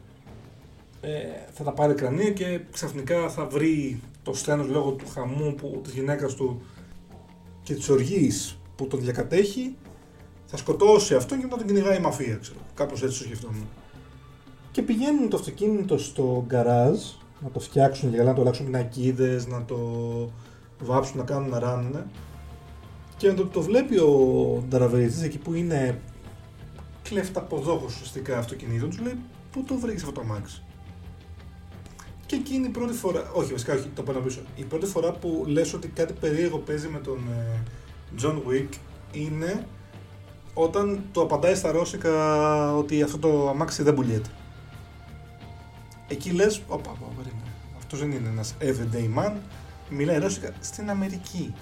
ε, 1.01 1.10
θα 1.53 1.63
τα 1.63 1.72
πάρει 1.72 1.93
κρανία 1.93 2.31
και 2.31 2.60
ξαφνικά 2.72 3.29
θα 3.29 3.45
βρει 3.45 4.01
το 4.24 4.34
στένος 4.34 4.67
λόγω 4.67 4.91
του 4.91 5.07
χαμού 5.13 5.55
που, 5.55 5.79
της 5.84 5.93
γυναίκας 5.93 6.34
του 6.34 6.62
και 7.63 7.74
της 7.74 7.89
οργής 7.89 8.57
που 8.75 8.88
τον 8.88 9.00
διακατέχει 9.00 9.75
θα 10.45 10.57
σκοτώσει 10.57 11.15
αυτόν 11.15 11.39
και 11.39 11.45
να 11.45 11.57
τον 11.57 11.67
κυνηγάει 11.67 11.98
η 11.98 12.01
μαφία, 12.01 12.38
ξέρω. 12.41 12.60
Κάπως 12.74 13.03
έτσι 13.03 13.17
το 13.17 13.24
σκεφτόμουν. 13.24 13.67
Και 14.75 14.82
πηγαίνουν 14.82 15.29
το 15.29 15.38
αυτοκίνητο 15.38 15.98
στο 15.98 16.44
γκαράζ 16.48 17.00
να 17.44 17.50
το 17.53 17.60
φτιάξουν 17.60 18.13
για 18.13 18.24
να 18.24 18.34
το 18.34 18.41
αλλάξουν 18.41 18.65
πινακίδες, 18.65 19.48
να 19.48 19.65
το 19.65 19.77
βάψουν, 20.79 21.17
να 21.17 21.24
κάνουν 21.24 21.50
να 21.50 21.60
ράνουν. 21.60 22.03
Και 23.17 23.27
να 23.27 23.34
το, 23.34 23.46
το 23.46 23.62
βλέπει 23.62 23.98
ο 23.98 24.63
Νταραβερίτης 24.70 25.22
εκεί 25.22 25.38
που 25.38 25.53
είναι 25.53 26.00
κλέφτα 27.03 27.41
ποδόχος 27.41 27.94
ουσιαστικά 27.94 28.38
αυτοκινήτων, 28.38 28.89
του 28.89 29.03
λέει 29.03 29.17
πού 29.51 29.63
το 29.63 29.75
βρήκες 29.75 30.01
αυτό 30.01 30.13
το 30.13 30.22
αμάξι; 30.22 30.62
Και 32.25 32.36
εκείνη 32.36 32.67
η 32.67 32.70
πρώτη 32.70 32.94
φορά, 32.94 33.32
όχι 33.34 33.51
βασικά 33.51 33.74
όχι, 33.74 33.88
το 33.96 34.03
πάω 34.03 34.20
πίσω. 34.20 34.39
Η 34.55 34.63
πρώτη 34.63 34.86
φορά 34.86 35.12
που 35.12 35.44
λες 35.48 35.74
ότι 35.74 35.88
κάτι 35.88 36.13
περίεργο 36.13 36.58
παίζει 36.58 36.88
με 36.88 37.00
τον 37.00 37.20
John 38.22 38.36
Wick 38.50 38.70
είναι 39.12 39.67
όταν 40.53 41.03
το 41.12 41.22
απαντάει 41.22 41.55
στα 41.55 41.72
ρώσικα 41.72 42.75
ότι 42.75 43.01
αυτό 43.01 43.17
το 43.17 43.50
αμάξι 43.50 43.84
δεν 43.84 43.94
πουλιέται. 43.94 44.29
Εκεί 46.15 46.31
λες, 46.31 46.62
όπα, 46.67 46.91
όπα, 46.91 47.05
περίμενε. 47.15 47.50
Αυτός 47.77 48.00
δεν 48.00 48.12
είναι 48.12 48.29
ένας 48.29 48.55
everyday 48.60 49.19
man, 49.19 49.34
μιλάει 49.89 50.19
ρώσικα 50.19 50.53
στην 50.62 50.89
Αμερική. 50.89 51.53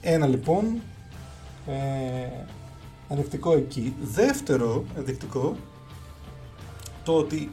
Ένα 0.00 0.26
λοιπόν, 0.26 0.80
ε, 1.66 2.44
ενδεικτικό 3.08 3.52
εκεί. 3.56 3.94
Δεύτερο 4.00 4.84
ενδεικτικό, 4.96 5.56
το 7.04 7.16
ότι 7.16 7.50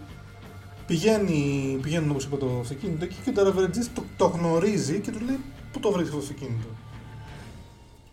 πηγαίνει, 0.88 1.80
πηγαίνουν 1.82 2.10
όπως 2.10 2.26
είπα 2.26 2.38
το 2.38 2.60
αυτοκίνητο 2.60 3.06
και 3.06 3.30
ο 3.30 3.32
Ταραβερετζής 3.32 3.94
το, 3.94 4.04
το 4.18 4.26
γνωρίζει 4.26 5.00
και 5.00 5.12
του 5.12 5.20
λέει 5.20 5.40
πού 5.72 5.80
το 5.80 5.92
βρήκες 5.92 6.14
αυτό 6.14 6.20
το 6.20 6.26
αυτοκίνητο; 6.32 6.68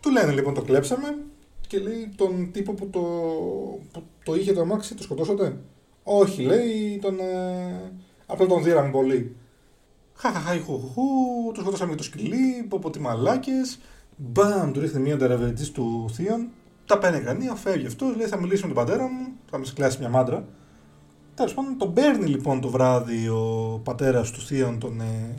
Του 0.01 0.11
λένε 0.11 0.33
λοιπόν 0.33 0.55
το 0.55 0.63
κλέψαμε 0.63 1.19
και 1.67 1.79
λέει 1.79 2.13
τον 2.17 2.53
τύπο 2.53 2.73
που 2.73 2.89
το, 2.91 3.01
που 3.93 4.03
το 4.25 4.35
είχε 4.35 4.53
το 4.53 4.61
αμάξι 4.61 4.95
το 4.95 5.03
σκοτώσατε; 5.03 5.57
Όχι 6.03 6.43
λέει 6.43 6.99
τον, 7.03 7.21
ε, 7.21 7.93
απλά 8.27 8.47
τον 8.47 8.63
δίραν 8.63 8.91
πολύ. 8.91 9.37
Χαχαχάι 10.15 10.59
χουχού, 10.59 11.53
το 11.55 11.61
σκοτώσαμε 11.61 11.95
το 11.95 12.03
σκυλί, 12.03 12.67
πω 12.69 12.79
πω 12.79 12.91
τι 12.91 13.01
μαλάκες. 13.01 13.79
Μπαμ, 14.17 14.71
του 14.73 14.81
ρίχνει 14.81 15.01
μία 15.01 15.19
ταραβερετζής 15.19 15.71
του 15.71 16.11
θείον. 16.13 16.49
Τα 16.87 16.99
παίρνει 16.99 17.21
κανεί, 17.21 17.51
φεύγει 17.55 17.87
αυτός, 17.87 18.17
λέει 18.17 18.27
θα 18.27 18.41
μιλήσει 18.41 18.67
με 18.67 18.73
τον 18.73 18.85
πατέρα 18.85 19.03
μου, 19.03 19.33
θα 19.51 19.59
με 19.59 19.65
σκλάσει 19.65 19.99
μια 19.99 20.09
μάντρα. 20.09 20.49
Τέλος 21.35 21.55
πάντων, 21.55 21.79
τον 21.79 21.93
παίρνει 21.93 22.27
λοιπόν 22.27 22.61
το 22.61 22.69
βράδυ 22.69 23.29
ο 23.29 23.81
πατέρας 23.85 24.31
του 24.31 24.41
Θείον, 24.41 24.79
τον 24.79 25.01
ε, 25.01 25.35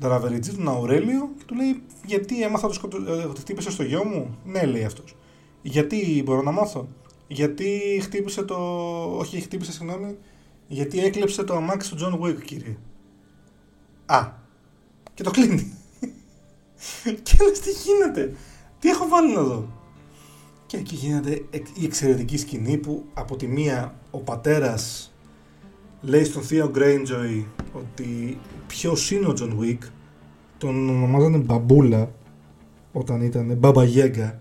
Νταραβεριτζή, 0.00 0.54
τον 0.54 0.68
Αουρέλιο, 0.68 1.30
και 1.38 1.44
του 1.46 1.54
λέει: 1.54 1.82
Γιατί 2.04 2.42
έμαθα 2.42 2.68
το 2.68 2.78
ε, 3.08 3.10
ότι 3.12 3.40
χτύπησες 3.40 3.70
το 3.70 3.82
γιο 3.82 4.04
μου; 4.04 4.38
Ναι, 4.44 4.66
λέει 4.66 4.84
αυτός. 4.84 5.16
Γιατί 5.62 6.22
μπορώ 6.24 6.42
να 6.42 6.50
μάθω; 6.50 6.88
Γιατί 7.26 8.00
χτύπησε 8.02 8.42
το. 8.42 8.56
Όχι, 9.18 9.40
χτύπησε, 9.40 9.72
συγγνώμη. 9.72 10.16
Γιατί 10.68 11.00
έκλεψε 11.00 11.44
το 11.44 11.54
αμάξι 11.54 11.90
του 11.90 11.96
John 11.96 12.20
Wick, 12.22 12.42
κύριε. 12.44 12.76
Α. 14.06 14.28
Και 15.14 15.22
το 15.22 15.30
κλείνει. 15.30 15.72
και 17.22 17.36
λες 17.48 17.60
τι 17.60 17.70
γίνεται; 17.70 18.34
Τι 18.78 18.88
έχω 18.88 19.08
βάλει 19.08 19.34
να 19.34 19.42
δω; 19.42 19.68
Και 20.66 20.76
εκεί 20.76 20.94
γίνεται 20.94 21.44
η 21.74 21.84
εξαιρετική 21.84 22.36
σκηνή 22.38 22.76
που 22.76 23.04
από 23.14 23.36
τη 23.36 23.46
μία 23.46 23.94
ο 24.10 24.18
πατέρας 24.18 25.12
λέει 26.00 26.24
στον 26.24 26.42
Θίον 26.42 26.68
Γκρέιτζοϊ 26.70 27.46
ότι 27.72 28.38
ποιος 28.66 29.10
είναι 29.10 29.26
ο 29.26 29.32
Τζον 29.32 29.56
Γουίκ 29.58 29.82
τον 30.58 30.88
ονομάζανε 30.88 31.36
Μπαμπούλα 31.36 32.12
όταν 32.92 33.20
ήταν 33.20 33.56
Μπάμπα 33.56 33.84
Γιάγκα 33.84 34.40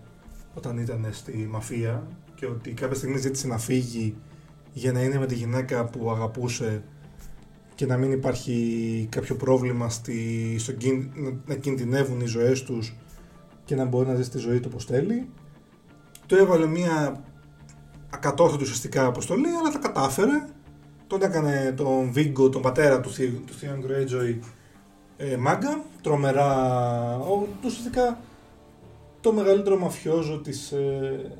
όταν 0.53 0.77
ήταν 0.77 1.07
στη 1.11 1.47
μαφία 1.51 2.07
και 2.35 2.45
ότι 2.45 2.71
κάποια 2.71 2.95
στιγμή 2.95 3.17
ζήτησε 3.17 3.47
να 3.47 3.57
φύγει 3.57 4.15
για 4.73 4.91
να 4.91 5.01
είναι 5.01 5.19
με 5.19 5.25
τη 5.25 5.35
γυναίκα 5.35 5.85
που 5.85 6.11
αγαπούσε 6.11 6.83
και 7.75 7.85
να 7.85 7.97
μην 7.97 8.11
υπάρχει 8.11 9.07
κάποιο 9.11 9.35
πρόβλημα 9.35 9.89
στη, 9.89 10.55
στο, 10.59 10.73
να 11.45 11.55
κινδυνεύουν 11.55 12.21
οι 12.21 12.25
ζωές 12.25 12.63
τους 12.63 12.95
και 13.65 13.75
να 13.75 13.85
μπορεί 13.85 14.07
να 14.07 14.15
ζει 14.15 14.29
τη 14.29 14.37
ζωή 14.37 14.59
του 14.59 14.69
όπως 14.71 14.85
θέλει 14.85 15.27
του 16.25 16.35
έβαλε 16.35 16.65
μια 16.65 17.23
ακατόρθωτη 18.09 18.63
ουσιαστικά 18.63 19.05
αποστολή, 19.05 19.47
αλλά 19.47 19.69
τα 19.69 19.77
κατάφερε. 19.77 20.45
Τον 21.07 21.21
έκανε 21.21 21.73
τον 21.77 22.11
Βίγκο, 22.11 22.49
τον 22.49 22.61
πατέρα 22.61 22.99
του, 22.99 23.09
του 23.45 23.53
Θείου 23.53 23.79
Greyjoy, 23.83 24.39
ε, 25.17 25.37
μάγκα, 25.37 25.83
τρομερά, 26.01 26.51
ο, 27.17 27.47
ουσιαστικά 27.65 28.19
το 29.21 29.33
μεγαλύτερο 29.33 29.77
μαφιόζο 29.77 30.39
της 30.39 30.71
ε, 30.71 31.31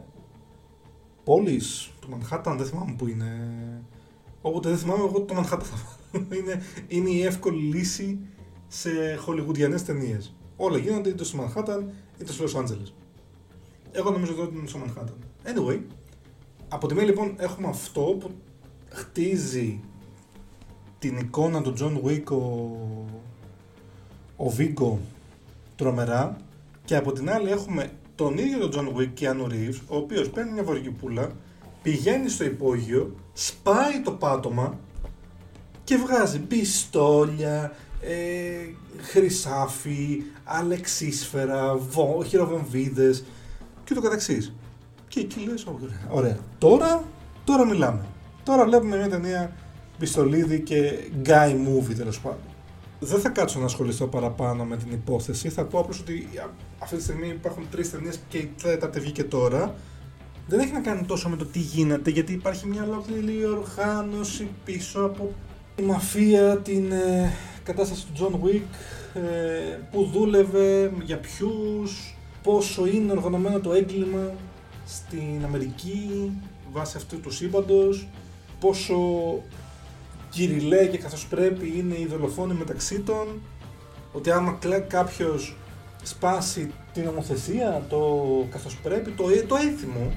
πόλης, 1.26 1.92
του 2.02 2.10
Μανχάταν, 2.10 2.58
δεν 2.58 2.66
θυμάμαι 2.66 2.96
που 2.98 3.08
είναι. 3.08 3.30
Όποτε 4.42 4.70
δεν 4.70 4.78
θυμάμαι, 4.78 5.04
εγώ 5.04 5.22
το 5.22 5.34
Μανχάταν 5.34 5.68
θα 5.68 5.98
είναι, 6.36 6.62
είναι 6.88 7.10
η 7.10 7.22
εύκολη 7.22 7.62
λύση 7.62 8.20
σε 8.68 9.16
χολιγουδιανές 9.16 9.84
ταινίες. 9.84 10.36
Όλα 10.58 10.78
γίνονται 10.78 11.10
είτε 11.10 11.24
στο 11.24 11.38
Μανχάταν 11.38 11.94
είτε 12.20 12.32
στο 12.32 12.46
Los 12.46 12.62
Angeles. 12.62 12.92
Εγώ 13.92 14.12
νομίζω 14.12 14.34
ότι 14.42 14.58
είναι 14.58 14.68
στο 14.68 14.80
Manhattan. 14.86 15.50
Anyway, 15.50 15.80
από 16.68 16.88
τη 16.88 16.94
μία 16.94 17.04
λοιπόν 17.04 17.34
έχουμε 17.38 17.68
αυτό 17.68 18.02
που 18.02 18.32
χτίζει 18.90 19.82
την 21.00 21.18
εικόνα 21.18 21.62
του 21.62 21.74
John 21.80 22.02
Wick 22.06 22.24
ο, 22.32 22.36
ο 24.46 24.54
Vigo 24.58 24.98
τρομερά 25.76 26.38
και 26.86 26.96
από 26.96 27.12
την 27.12 27.30
άλλη 27.30 27.50
έχουμε 27.50 27.92
τον 28.16 28.38
ίδιο 28.38 28.70
τον 28.70 28.90
John 28.96 29.00
Wick 29.00 29.10
και 29.14 29.30
Keanu 29.30 29.52
Reeves 29.52 29.80
ο 29.88 29.96
οποίος 29.96 30.30
παίρνει 30.30 30.52
μια 30.52 30.64
βαριοπούλα 30.64 31.32
πηγαίνει 31.82 32.30
στο 32.30 32.44
υπόγειο 32.44 33.16
σπάει 33.34 34.02
το 34.04 34.12
πάτωμα 34.12 34.80
και 35.86 35.98
βγάζει 35.98 36.40
πιστόλια, 36.40 37.76
ε, 38.02 38.14
χρυσάφι, 39.02 40.24
αλεξίσφαιρα, 40.44 41.76
βο, 41.76 42.24
χειροβομβίδες 42.28 43.24
και 43.84 43.94
το 43.94 44.02
καταξύ. 44.02 44.54
Και 45.08 45.20
εκεί 45.20 45.40
λες, 45.40 45.68
ωραία. 46.10 46.38
Τώρα, 46.58 47.04
τώρα 47.44 47.66
μιλάμε. 47.66 48.06
Τώρα 48.44 48.66
βλέπουμε 48.66 48.98
μια 48.98 49.10
ταινία 49.10 49.56
πιστολίδι 49.98 50.60
και 50.60 50.94
guy 51.26 51.52
movie 51.52 51.96
τέλος 51.98 52.20
πάντων. 52.20 52.55
Δεν 53.06 53.20
θα 53.20 53.30
κάτσω 53.30 53.60
να 53.60 53.66
ασχοληθώ 53.66 54.08
παραπάνω 54.08 54.64
με 54.64 54.78
την 54.78 54.92
υπόθεση. 54.92 55.50
Θα 55.50 55.64
πω 55.64 55.80
απλώς 55.80 56.00
ότι 56.00 56.28
αυτή 56.80 56.96
τη 56.96 57.04
στιγμή 57.04 57.28
υπάρχουν 57.28 57.68
τρεις 57.72 57.92
ταινίες 57.92 58.20
και 58.30 58.38
η 58.38 58.52
τέταρτη 58.62 59.00
βγήκε 59.00 59.24
τώρα. 59.24 59.76
Δεν 60.48 60.60
έχει 60.60 60.72
να 60.72 60.80
κάνει 60.80 61.06
τόσο 61.06 61.30
με 61.30 61.36
το 61.36 61.46
τι 61.46 61.60
γίνεται, 61.60 62.10
γιατί 62.10 62.34
υπάρχει 62.34 62.68
μια 62.68 62.84
ολόκληρη 62.84 63.46
οργάνωση 63.46 64.48
πίσω 64.66 65.00
από 65.00 65.34
τη 65.76 65.84
μαφία, 65.84 66.58
την 66.58 66.92
ε, 66.92 67.34
κατάσταση 67.64 68.06
του 68.06 68.12
John 68.20 68.46
Wick, 68.46 68.62
ε, 69.14 69.80
που 69.92 70.10
δούλευε, 70.14 70.92
για 71.04 71.18
ποιους, 71.18 72.16
πόσο 72.44 72.86
είναι 72.86 73.12
οργανωμένο 73.12 73.60
το 73.60 73.74
έγκλημα 73.74 74.32
στην 74.86 75.44
Αμερική 75.44 76.32
βάσει 76.72 76.98
αυτού 76.98 77.20
του 77.20 77.32
σύμπαντος, 77.32 78.08
πόσο 78.60 78.96
κυριλέ 80.36 80.88
και 80.88 80.98
καθώς 80.98 81.28
πρέπει 81.28 81.74
είναι 81.78 82.00
οι 82.00 82.06
δολοφόνοι 82.06 82.54
μεταξύ 82.54 83.00
των, 83.00 83.42
ότι 84.12 84.32
άμα 84.32 84.60
κάποιος 84.88 85.58
σπάσει 86.04 86.72
την 86.94 87.04
νομοθεσία, 87.04 87.86
το 87.90 88.22
καθώς 88.52 88.76
πρέπει, 88.76 89.12
το, 89.12 89.24
το 89.48 89.56
έθιμο, 89.56 90.14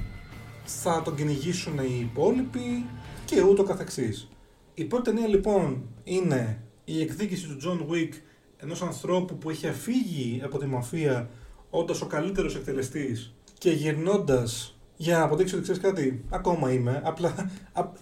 θα 0.65 1.01
τον 1.01 1.15
κυνηγήσουν 1.15 1.77
οι 1.77 1.99
υπόλοιποι 1.99 2.85
και 3.25 3.41
ούτω 3.41 3.63
καθεξής. 3.63 4.29
Η 4.73 4.83
πρώτη 4.83 5.03
ταινία 5.03 5.27
λοιπόν 5.27 5.81
είναι 6.03 6.63
η 6.83 7.01
εκδίκηση 7.01 7.47
του 7.47 7.57
John 7.63 7.93
Wick 7.93 8.13
ενός 8.57 8.81
ανθρώπου 8.81 9.37
που 9.37 9.49
έχει 9.49 9.67
αφήγει 9.67 10.41
από 10.43 10.57
τη 10.57 10.65
μαφία 10.65 11.29
όντα 11.69 11.95
ο 12.03 12.05
καλύτερος 12.05 12.55
εκτελεστής 12.55 13.33
και 13.57 13.71
γυρνώντας 13.71 14.79
για 14.95 15.17
να 15.17 15.23
αποδείξει 15.23 15.53
ότι 15.53 15.63
ξέρεις 15.63 15.81
κάτι, 15.81 16.25
ακόμα 16.29 16.71
είμαι, 16.71 17.01
απλά 17.05 17.51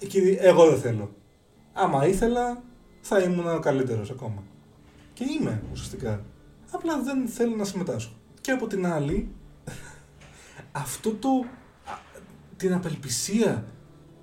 κύριε, 0.07 0.37
εγώ 0.39 0.69
δεν 0.69 0.79
θέλω. 0.79 1.15
Άμα 1.79 2.07
ήθελα, 2.07 2.63
θα 3.01 3.19
ήμουν 3.19 3.55
ο 3.55 3.59
καλύτερος 3.59 4.09
ακόμα. 4.09 4.43
Και 5.13 5.25
είμαι 5.39 5.63
ουσιαστικά. 5.71 6.23
Απλά 6.71 7.01
δεν 7.01 7.27
θέλω 7.27 7.55
να 7.55 7.63
συμμετάσχω. 7.63 8.13
Και 8.41 8.51
από 8.51 8.67
την 8.67 8.85
άλλη, 8.85 9.27
αυτό 10.71 11.11
το. 11.11 11.29
την 12.57 12.73
απελπισία 12.73 13.65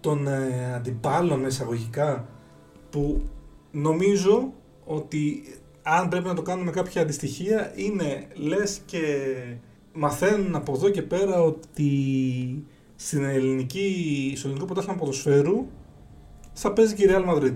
των 0.00 0.26
ε, 0.26 0.75
αντιπάλων 0.75 1.46
εισαγωγικά 1.46 2.28
που 2.90 3.23
νομίζω 3.70 4.52
ότι 4.84 5.44
αν 5.82 6.08
πρέπει 6.08 6.26
να 6.26 6.34
το 6.34 6.42
κάνουμε 6.42 6.70
κάποια 6.70 7.02
αντιστοιχεία 7.02 7.73
είναι 7.76 8.26
λες 8.34 8.80
και 8.87 9.34
μαθαίνουν 9.92 10.54
από 10.54 10.73
εδώ 10.73 10.88
και 10.88 11.02
πέρα 11.02 11.42
ότι 11.42 12.66
στην 12.96 13.25
ελληνική, 13.25 14.32
στο 14.37 14.46
ελληνικό 14.46 14.66
πρωτάθλημα 14.66 14.99
ποδοσφαίρου 14.99 15.66
θα 16.54 16.73
παίζει 16.73 16.94
και 16.94 17.04
η 17.04 17.06
Real 17.11 17.34
Madrid. 17.34 17.54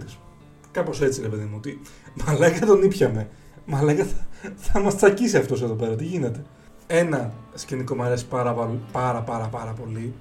Κάπως 0.71 1.00
έτσι, 1.02 1.21
ρε 1.21 1.28
παιδί 1.28 1.45
μου. 1.45 1.55
Ότι 1.57 1.81
μαλάκα 2.26 2.67
τον 2.67 2.83
ήπιαμε. 2.83 3.28
Μαλάκα 3.64 4.05
θα, 4.05 4.26
θα 4.57 4.81
μας 4.81 4.97
τσακίσει 4.97 5.37
αυτός 5.37 5.62
εδώ 5.62 5.75
πέρα. 5.75 5.95
Τι 5.97 6.05
γίνεται. 6.05 6.45
Ένα 6.87 7.33
σκηνικό 7.55 7.95
μου 7.95 8.02
αρέσει 8.02 8.26
πάρα, 8.26 8.52
πάρα, 8.93 9.23
πάρα, 9.23 9.47
πάρα 9.47 9.73
πολύ. 9.73 10.14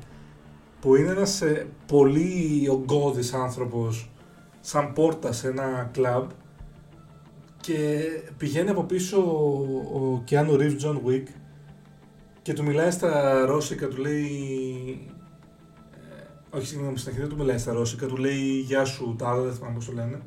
Που 0.81 0.95
είναι 0.95 1.11
ένας 1.11 1.41
ε, 1.41 1.67
πολύ 1.87 2.67
ογκώδης 2.69 3.33
άνθρωπος, 3.33 4.09
σαν 4.59 4.93
πόρτα 4.93 5.31
σε 5.31 5.47
ένα 5.47 5.89
κλαμπ. 5.93 6.29
Και 7.61 7.99
πηγαίνει 8.37 8.69
από 8.69 8.83
πίσω 8.83 9.17
ο 9.93 10.23
Keanu 10.29 10.51
Reeves 10.51 10.79
John 10.85 10.95
Wick 11.07 11.23
και 12.41 12.53
του 12.53 12.63
μιλάει 12.63 12.91
στα 12.91 13.45
ρώσικα, 13.45 13.87
του 13.87 13.97
λέει 13.97 15.07
όχι, 16.57 16.67
συγγνώμη, 16.67 16.97
στην 16.97 17.09
αρχή 17.09 17.21
δεν 17.21 17.29
του 17.29 17.37
μιλάει 17.37 17.57
στα 17.57 17.73
ρώσικα, 17.73 18.05
του 18.05 18.17
λέει 18.17 18.59
Γεια 18.59 18.85
σου, 18.85 19.15
τα 19.17 19.41
δεν 19.41 19.53
θυμάμαι 19.53 19.75
πώς 19.75 19.85
το 19.85 19.91
λένε. 19.91 20.21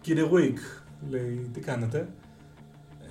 Κύριε 0.00 0.24
Γουίκ, 0.24 0.58
λέει, 1.08 1.50
τι 1.52 1.60
κάνετε; 1.60 2.08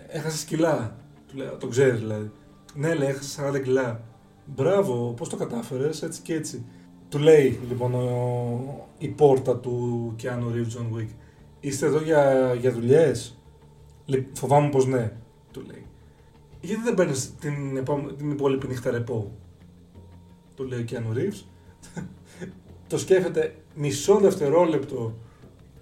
Έχασες 0.08 0.44
κιλά. 0.44 0.96
Του 1.28 1.38
λέει, 1.38 1.48
το 1.60 1.68
ξέρει 1.68 1.98
δηλαδή. 1.98 2.32
Ναι, 2.76 2.94
λέει, 2.94 3.10
έχασες 3.10 3.40
40 3.40 3.62
κιλά. 3.64 4.04
Μπράβο, 4.46 5.14
πώς 5.18 5.30
το 5.30 5.36
κατάφερες, 5.36 6.02
έτσι 6.02 6.22
και 6.22 6.34
έτσι. 6.34 6.66
Του 7.10 7.18
λέει 7.18 7.60
λοιπόν 7.68 7.94
ο, 7.94 8.88
η 8.98 9.08
πόρτα 9.08 9.58
του 9.58 10.14
Κιάνου 10.16 10.52
Ριβς 10.52 10.68
Τζον 10.68 10.88
Γουίκ. 10.90 11.10
Είστε 11.60 11.86
εδώ 11.86 12.02
για, 12.02 12.54
για 12.54 12.72
δουλειές; 12.72 13.38
Φοβάμαι 14.34 14.70
πως 14.70 14.86
ναι, 14.86 15.12
του 15.52 15.64
λέει. 15.68 15.86
Γιατί 16.62 16.82
δεν 16.84 16.94
παίρνεις 16.94 17.36
την, 17.36 17.86
την 18.18 18.32
υπόλοιπη 18.32 18.68
νύχτα 18.68 18.92
ρεπό, 18.92 19.32
του 20.56 20.64
λέει 20.64 20.80
ο 20.80 20.84
Κιάνου 20.84 21.14
Ριβς 21.14 21.36
το 22.88 22.98
σκέφτεται 22.98 23.56
μισό 23.76 24.18
δευτερόλεπτο 24.18 25.14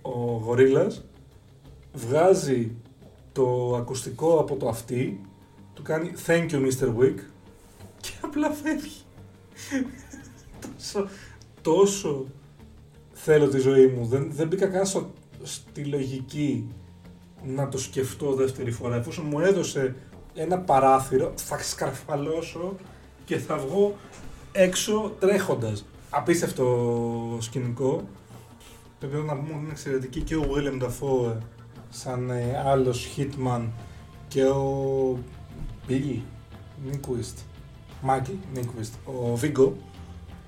ο 0.02 0.42
γορίλας, 0.44 1.06
βγάζει 1.94 2.76
το 3.32 3.76
ακουστικό 3.76 4.40
από 4.40 4.56
το 4.56 4.68
αυτί, 4.68 5.22
του 5.74 5.82
κάνει 5.82 6.14
thank 6.26 6.50
you 6.50 6.72
Mr. 6.72 6.88
Wick 6.98 7.16
και 8.02 8.12
απλά 8.22 8.50
φεύγει. 8.50 9.02
τόσο, 10.78 11.08
τόσο 11.62 12.26
θέλω 13.14 13.48
τη 13.48 13.60
ζωή 13.60 13.88
μου. 13.88 14.06
Δεν, 14.06 14.32
δεν 14.32 14.48
μπήκα 14.48 14.68
καν 14.68 14.86
στη 15.44 15.86
λογική 15.86 16.68
να 17.44 17.70
το 17.70 17.78
σκεφτώ 17.78 18.34
δεύτερη 18.34 18.72
φορά. 18.72 18.96
Εφόσον 18.96 19.26
μου 19.26 19.40
έδωσε 19.40 19.96
ένα 20.34 20.60
παράθυρο, 20.60 21.34
θα 21.36 21.58
σκαρφαλώσω 21.58 22.76
και 23.26 23.38
θα 23.38 23.58
βγω 23.58 23.96
έξω 24.58 25.16
τρέχοντας 25.20 25.86
απίστευτο 26.10 27.38
σκηνικό. 27.42 28.08
Πρέπει 29.00 29.16
να 29.16 29.36
πούμε 29.36 29.50
ότι 29.54 29.60
είναι 29.60 29.72
εξαιρετική 29.72 30.22
και 30.22 30.36
ο 30.36 30.46
William 30.50 30.84
Dafoe 30.84 31.34
σαν 31.90 32.30
ε, 32.30 32.64
άλλος 32.66 33.08
Hitman 33.18 33.62
και 34.28 34.44
ο 34.44 35.20
Bill 35.88 36.20
Nyquist, 36.90 37.38
Michael 38.08 38.58
Nyquist, 38.58 38.92
ο 39.06 39.40
Vigo, 39.42 39.72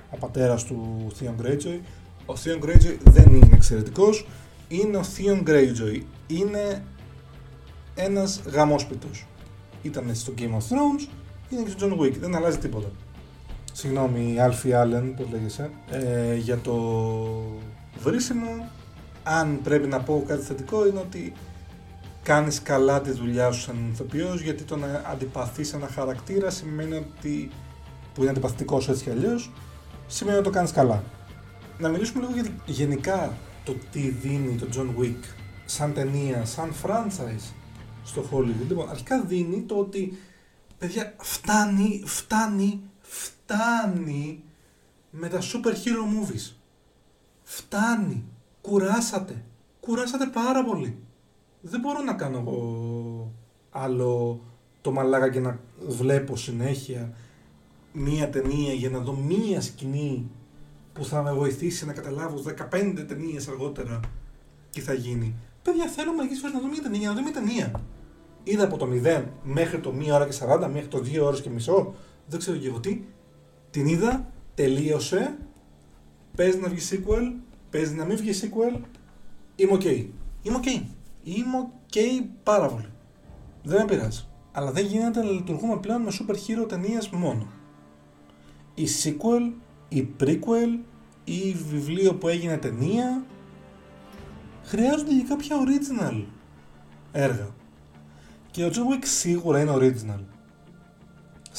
ο 0.09 0.17
πατέρας 0.19 0.63
του 0.63 1.07
Theon 1.19 1.45
Greyjoy. 1.45 1.79
Ο 2.25 2.33
Theon 2.43 2.65
Greyjoy 2.65 2.97
δεν 3.03 3.35
είναι 3.35 3.55
εξαιρετικός, 3.55 4.27
είναι 4.67 4.97
ο 4.97 5.03
Theon 5.17 5.49
Greyjoy. 5.49 6.01
Είναι 6.27 6.83
ένας 7.95 8.41
γαμόσπιτος. 8.45 9.25
Ήταν 9.81 10.15
στο 10.15 10.33
Game 10.37 10.41
of 10.41 10.43
Thrones, 10.43 11.07
είναι 11.49 11.63
και 11.63 11.69
στο 11.69 11.87
John 11.87 12.01
Wick, 12.01 12.13
δεν 12.19 12.35
αλλάζει 12.35 12.57
τίποτα 12.57 12.91
συγγνώμη, 13.79 14.39
Άλφι 14.39 14.73
Άλεν, 14.73 15.13
πώς 15.15 15.27
λέγεσαι, 15.31 15.69
ε, 15.89 16.35
για 16.35 16.57
το 16.57 16.75
βρίσιμο. 17.99 18.69
Αν 19.23 19.59
πρέπει 19.63 19.87
να 19.87 19.99
πω 19.99 20.23
κάτι 20.27 20.43
θετικό 20.43 20.87
είναι 20.87 20.99
ότι 20.99 21.33
κάνεις 22.23 22.61
καλά 22.61 23.01
τη 23.01 23.11
δουλειά 23.11 23.51
σου 23.51 23.61
σαν 23.61 23.89
ηθοποιός 23.91 24.41
γιατί 24.41 24.63
το 24.63 24.77
να 24.77 25.03
αντιπαθείς 25.11 25.73
ένα 25.73 25.87
χαρακτήρα 25.87 26.49
σημαίνει 26.49 26.95
ότι 26.95 27.49
που 28.13 28.21
είναι 28.21 28.29
αντιπαθητικός 28.29 28.89
έτσι 28.89 29.03
κι 29.03 29.09
αλλιώς 29.09 29.51
σημαίνει 30.07 30.37
ότι 30.37 30.45
το 30.45 30.51
κάνεις 30.53 30.71
καλά. 30.71 31.03
Να 31.77 31.89
μιλήσουμε 31.89 32.25
λίγο 32.25 32.33
για 32.33 32.51
γενικά 32.65 33.37
το 33.63 33.75
τι 33.91 33.99
δίνει 33.99 34.55
το 34.55 34.67
John 34.75 35.01
Wick 35.03 35.23
σαν 35.65 35.93
ταινία, 35.93 36.45
σαν 36.45 36.73
franchise 36.83 37.53
στο 38.03 38.29
Hollywood. 38.31 38.67
Λοιπόν, 38.67 38.89
αρχικά 38.89 39.21
δίνει 39.21 39.61
το 39.61 39.75
ότι 39.75 40.17
παιδιά 40.77 41.13
φτάνει, 41.17 42.03
φτάνει 42.05 42.81
φτάνει 43.49 44.43
με 45.12 45.27
τα 45.27 45.39
super 45.39 45.71
hero 45.71 46.03
movies. 46.13 46.53
Φτάνει. 47.43 48.23
Κουράσατε. 48.62 49.43
Κουράσατε 49.79 50.25
πάρα 50.25 50.65
πολύ. 50.65 50.97
Δεν 51.62 51.79
μπορώ 51.79 52.01
να 52.01 52.13
κάνω 52.13 52.38
εγώ 52.38 53.31
άλλο 53.71 54.41
το 54.81 54.91
μαλάκα 54.91 55.29
και 55.29 55.39
να 55.39 55.59
βλέπω 55.88 56.35
συνέχεια 56.35 57.13
μία 57.93 58.29
ταινία 58.29 58.73
για 58.73 58.89
να 58.89 58.99
δω 58.99 59.13
μία 59.13 59.62
σκηνή 59.62 60.29
που 60.93 61.05
θα 61.05 61.21
με 61.21 61.33
βοηθήσει 61.33 61.85
να 61.85 61.93
καταλάβω 61.93 62.43
15 62.71 63.05
ταινίες 63.07 63.47
αργότερα 63.47 63.99
τι 64.71 64.81
θα 64.81 64.93
γίνει. 64.93 65.35
Παιδιά, 65.62 65.88
θέλω 65.88 66.13
μερικές 66.13 66.39
φορές 66.39 66.55
να 66.55 66.62
δω 66.62 66.67
μία 66.67 66.81
ταινία, 66.81 67.09
να 67.09 67.15
δω 67.15 67.21
μία 67.21 67.31
ταινία. 67.31 67.81
Είδα 68.43 68.63
από 68.63 68.77
το 68.77 68.88
0 69.03 69.23
μέχρι 69.43 69.79
το 69.79 69.93
1 69.99 70.09
ώρα 70.13 70.25
και 70.25 70.38
40, 70.39 70.69
μέχρι 70.71 70.88
το 70.88 70.97
2 70.97 71.19
ώρες 71.21 71.41
και 71.41 71.49
μισό, 71.49 71.93
δεν 72.27 72.39
ξέρω 72.39 72.57
και 72.57 72.67
εγώ 72.67 72.79
τι, 72.79 73.01
την 73.69 73.88
είδα, 73.88 74.32
τελείωσε, 74.55 75.38
παίζει 76.36 76.60
να 76.60 76.67
βγει 76.67 76.88
sequel, 76.89 77.34
παίζει 77.69 77.95
να 77.95 78.05
μην 78.05 78.17
βγει 78.17 78.32
sequel, 78.41 78.79
είμαι 79.55 79.71
ok. 79.73 80.05
Είμαι 80.41 80.60
ok. 80.63 80.82
Είμαι 81.23 81.67
ok 81.88 81.97
πάρα 82.43 82.67
πολύ. 82.67 82.89
Δεν 83.63 83.79
με 83.79 83.86
πειράζει. 83.86 84.23
Αλλά 84.51 84.71
δεν 84.71 84.86
γίνεται 84.86 85.23
να 85.23 85.32
λειτουργούμε 85.32 85.77
πλέον 85.77 86.01
με 86.01 86.12
super 86.12 86.34
hero 86.34 86.67
ταινίες 86.67 87.10
μόνο. 87.10 87.47
Η 88.75 88.88
sequel, 89.03 89.53
η 89.89 90.08
prequel 90.19 90.79
ή 91.23 91.53
βιβλίο 91.69 92.15
που 92.15 92.27
έγινε 92.27 92.58
ταινία 92.58 93.25
χρειάζονται 94.63 95.13
και 95.13 95.25
κάποια 95.27 95.55
original 95.58 96.23
έργα. 97.12 97.47
Και 98.51 98.65
ο 98.65 98.69
John 98.73 98.93
Wick 98.93 99.03
σίγουρα 99.03 99.62
είναι 99.62 99.73
original 99.75 100.23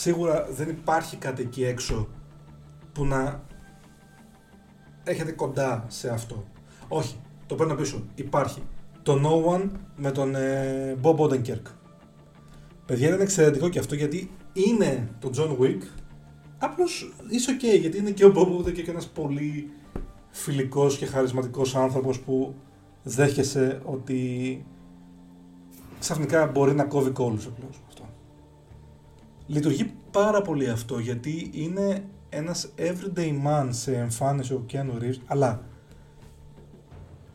σίγουρα 0.00 0.46
δεν 0.50 0.68
υπάρχει 0.68 1.16
κάτι 1.16 1.42
εκεί 1.42 1.64
έξω 1.64 2.08
που 2.92 3.04
να 3.04 3.42
έχετε 5.04 5.32
κοντά 5.32 5.84
σε 5.88 6.10
αυτό. 6.10 6.44
Όχι, 6.88 7.16
το 7.46 7.54
παίρνω 7.54 7.74
πίσω. 7.74 8.04
Υπάρχει. 8.14 8.62
Το 9.02 9.14
το 9.14 9.20
No 9.22 9.54
One 9.54 9.68
με 9.96 10.10
τον 10.10 10.34
ε, 10.34 10.96
Bob 11.02 11.16
Odenkirk. 11.16 11.62
Παιδιά 12.86 13.08
είναι 13.08 13.22
εξαιρετικό 13.22 13.68
και 13.68 13.78
αυτό 13.78 13.94
γιατί 13.94 14.30
είναι 14.52 15.08
το 15.18 15.30
John 15.36 15.62
Wick. 15.62 15.82
Απλώς 16.58 17.14
είσαι 17.28 17.56
ok 17.56 17.80
γιατί 17.80 17.98
είναι 17.98 18.10
και 18.10 18.24
ο 18.24 18.32
Bob 18.34 18.66
Odenkirk 18.66 18.88
ένας 18.88 19.06
πολύ 19.06 19.70
φιλικός 20.30 20.96
και 20.96 21.06
χαρισματικός 21.06 21.76
άνθρωπος 21.76 22.20
που 22.20 22.54
δέχεσαι 23.02 23.80
ότι 23.84 24.64
ξαφνικά 26.00 26.46
μπορεί 26.46 26.74
να 26.74 26.84
κόβει 26.84 27.10
κόλλους 27.10 27.46
απλώς. 27.46 27.80
Αυτό. 29.50 29.68
Λειτουργεί 29.68 29.92
πάρα 30.10 30.42
πολύ 30.42 30.68
αυτό 30.68 30.98
γιατί 30.98 31.50
είναι 31.52 32.04
ένας 32.28 32.72
everyday 32.76 33.46
man 33.46 33.68
σε 33.70 33.96
εμφάνιση 33.96 34.52
ο 34.52 34.66
Keanu 34.72 35.02
Reeves, 35.02 35.20
αλλά 35.26 35.64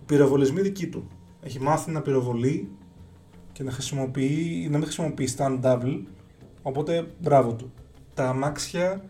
πυροβολισμοί 0.05 0.61
δική 0.61 0.87
του. 0.87 1.07
Έχει 1.41 1.59
μάθει 1.59 1.91
να 1.91 2.01
πυροβολεί 2.01 2.69
και 3.51 3.63
να 3.63 3.71
χρησιμοποιεί, 3.71 4.67
να 4.71 4.77
μην 4.77 4.83
χρησιμοποιεί 4.83 5.29
stand 5.37 5.61
double, 5.61 6.03
οπότε 6.61 7.13
μπράβο 7.19 7.53
του. 7.53 7.71
Τα 8.13 8.27
αμάξια, 8.27 9.09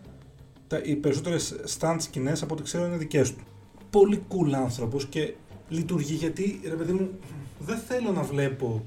τα, 0.68 0.82
οι 0.84 0.96
περισσότερες 0.96 1.56
stand 1.80 1.96
σκηνές 2.00 2.42
από 2.42 2.54
ό,τι 2.54 2.64
ξέρω 2.64 2.86
είναι 2.86 2.98
δικές 2.98 3.34
του. 3.34 3.44
Πολύ 3.90 4.24
cool 4.30 4.54
άνθρωπος 4.54 5.06
και 5.06 5.34
λειτουργεί 5.70 6.14
γιατί, 6.14 6.60
ρε 6.68 6.76
παιδί 6.76 6.94
μου, 6.94 7.10
δεν 7.60 7.78
θέλω 7.78 8.12
να 8.12 8.22
βλέπω 8.22 8.86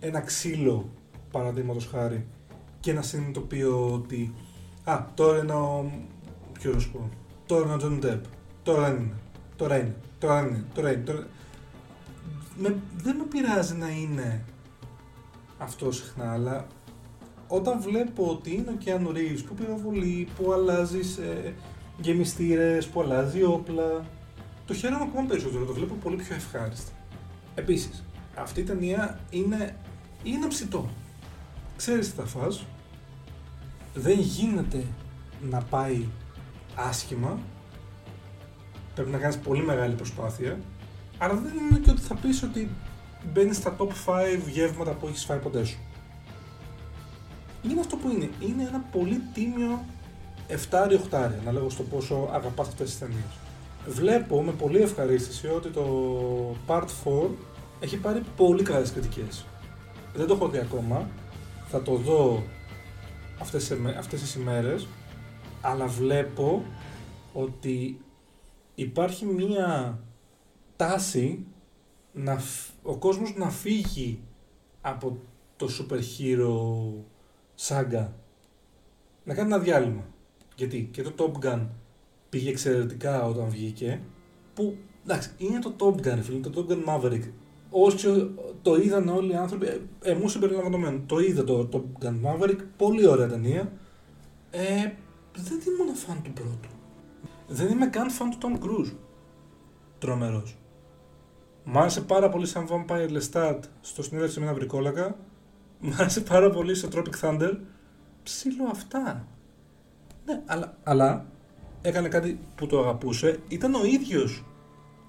ένα 0.00 0.20
ξύλο, 0.20 0.90
παραδείγματος 1.30 1.86
χάρη, 1.86 2.26
και 2.80 2.92
να 2.92 3.02
συνειδητοποιώ 3.02 3.92
ότι 3.92 4.34
Α, 4.84 5.04
τώρα 5.14 5.38
είναι 5.38 5.52
ο. 5.52 5.92
Ποιος 6.52 6.74
να 6.74 6.80
σου 6.80 6.90
πω. 6.90 7.08
Τώρα 7.46 7.64
είναι 7.64 7.74
ο 7.74 7.76
Τζον 7.76 7.98
Ντεπ. 7.98 8.24
Τώρα 8.62 8.88
είναι. 8.88 9.12
Τώρα 9.56 9.76
είναι. 9.78 9.96
Τώρα 10.18 10.40
είναι. 10.40 10.64
Τώρα 10.74 10.92
είναι. 10.92 11.02
Τώρα... 11.02 11.26
Με, 12.56 12.76
δεν 12.96 13.16
με 13.16 13.24
πειράζει 13.24 13.74
να 13.74 13.88
είναι 13.90 14.44
αυτός 15.58 15.96
συχνά, 15.96 16.32
αλλά 16.32 16.66
όταν 17.48 17.80
βλέπω 17.80 18.26
ότι 18.26 18.54
είναι 18.54 18.70
ο 18.70 18.76
Κιάνου 18.78 19.12
Ρίβς 19.12 19.42
που 19.42 19.54
πυροβολεί, 19.54 20.28
που 20.36 20.52
αλλάζει 20.52 21.00
ε, 21.00 21.52
γεμιστήρες, 22.00 22.86
που 22.86 23.00
αλλάζει 23.00 23.42
όπλα, 23.42 24.04
το 24.66 24.74
χαίρομαι 24.74 25.04
ακόμα 25.04 25.26
περισσότερο, 25.26 25.64
το 25.64 25.72
βλέπω 25.72 25.94
πολύ 25.94 26.16
πιο 26.16 26.34
ευχάριστα. 26.34 26.92
Επίσης, 27.54 28.04
αυτή 28.34 28.60
η 28.60 28.64
ταινία 28.64 29.20
είναι, 29.30 29.76
είναι 30.22 30.46
ψητό. 30.46 30.88
Ξέρεις 31.80 32.10
τι 32.10 32.16
θα 32.16 32.26
φας, 32.26 32.64
δεν 33.94 34.18
γίνεται 34.18 34.84
να 35.50 35.60
πάει 35.60 36.04
άσχημα. 36.74 37.38
Πρέπει 38.94 39.10
να 39.10 39.18
κάνεις 39.18 39.38
πολύ 39.38 39.62
μεγάλη 39.62 39.94
προσπάθεια. 39.94 40.58
Αλλά 41.18 41.34
δεν 41.34 41.52
είναι 41.56 41.78
και 41.78 41.90
ότι 41.90 42.00
θα 42.00 42.14
πεις 42.14 42.42
ότι 42.42 42.70
μπαίνεις 43.32 43.56
στα 43.56 43.76
top 43.78 43.88
5 44.06 44.48
γεύματα 44.50 44.92
που 44.92 45.06
έχεις 45.06 45.24
φάει 45.24 45.38
ποτέ 45.38 45.64
σου. 45.64 45.78
Είναι 47.62 47.80
αυτό 47.80 47.96
που 47.96 48.08
είναι. 48.08 48.30
Είναι 48.40 48.62
ένα 48.62 48.84
πολύ 48.92 49.20
τίμιο 49.32 49.84
7-8, 50.48 51.30
ανάλογα 51.40 51.68
στο 51.68 51.82
πόσο 51.82 52.28
αγαπάς 52.32 52.68
αυτές 52.68 52.90
τις 52.90 52.98
ταινίες. 52.98 53.38
Βλέπω 53.86 54.42
με 54.42 54.52
πολύ 54.52 54.80
ευχαρίστηση 54.80 55.46
ότι 55.46 55.68
το 55.68 55.86
Part 56.66 56.84
4 57.04 57.28
έχει 57.80 57.96
πάρει 57.96 58.22
πολύ 58.36 58.62
καλές 58.62 58.92
κριτικές. 58.92 59.44
Δεν 60.14 60.26
το 60.26 60.34
έχω 60.34 60.48
δει 60.48 60.58
ακόμα. 60.58 61.06
Θα 61.70 61.82
το 61.82 61.94
δω 61.94 62.42
αυτές, 63.40 63.72
αυτές 63.98 64.20
τις 64.20 64.34
ημέρες, 64.34 64.88
αλλά 65.60 65.86
βλέπω 65.86 66.64
ότι 67.32 68.00
υπάρχει 68.74 69.24
μία 69.24 69.98
τάση 70.76 71.46
να, 72.12 72.40
ο 72.82 72.96
κόσμος 72.96 73.34
να 73.36 73.50
φύγει 73.50 74.22
από 74.80 75.18
το 75.56 75.68
super 75.78 75.98
hero 75.98 76.58
σάγκα 77.54 78.14
να 79.24 79.34
κάνει 79.34 79.52
ένα 79.52 79.62
διάλειμμα. 79.62 80.04
Γιατί 80.56 80.88
και 80.92 81.02
το 81.02 81.12
Top 81.16 81.44
Gun 81.44 81.66
πήγε 82.28 82.50
εξαιρετικά 82.50 83.24
όταν 83.24 83.48
βγήκε, 83.48 84.00
που 84.54 84.76
εντάξει, 85.04 85.30
είναι 85.38 85.58
το 85.58 85.74
Top 85.78 86.06
Gun, 86.06 86.18
φίλε, 86.22 86.38
το 86.38 86.50
Top 86.54 86.72
Gun 86.72 86.84
Maverick 86.84 87.24
όσοι 87.70 88.30
το 88.62 88.76
είδαν 88.76 89.08
όλοι 89.08 89.32
οι 89.32 89.36
άνθρωποι, 89.36 89.66
ε, 89.66 89.80
εμούς 90.02 90.32
συμπεριλαμβανομένου, 90.32 91.02
το 91.06 91.18
είδα 91.18 91.44
το, 91.44 91.64
το 91.66 91.84
Gun 92.00 92.14
Maverick, 92.24 92.58
πολύ 92.76 93.06
ωραία 93.06 93.28
ταινία. 93.28 93.72
Ε, 94.50 94.92
δεν 95.34 95.60
ήμουν 95.68 95.94
φαν 95.94 96.22
του 96.22 96.32
πρώτου. 96.32 96.68
Δεν 97.46 97.68
είμαι 97.68 97.86
καν 97.86 98.10
φαν 98.10 98.30
του 98.30 98.38
Tom 98.40 98.64
Cruise. 98.64 98.92
Τρομερός. 99.98 100.56
Μ' 101.64 101.78
άρεσε 101.78 102.00
πάρα 102.00 102.28
πολύ 102.28 102.46
σαν 102.46 102.68
Vampire 102.70 103.08
Lestat 103.10 103.58
στο 103.80 104.02
συνέδριο 104.02 104.34
με 104.36 104.46
ένα 104.46 104.54
βρικόλακα. 104.54 105.16
Μ' 105.80 105.90
άρεσε 105.98 106.20
πάρα 106.20 106.50
πολύ 106.50 106.74
στο 106.74 106.88
Tropic 106.92 107.20
Thunder. 107.20 107.56
Ψήλω 108.22 108.64
αυτά. 108.70 109.26
Ναι, 110.24 110.42
αλλά, 110.46 110.76
αλλά 110.82 111.26
έκανε 111.82 112.08
κάτι 112.08 112.38
που 112.54 112.66
το 112.66 112.80
αγαπούσε. 112.80 113.40
Ήταν 113.48 113.74
ο 113.74 113.84
ίδιος 113.84 114.44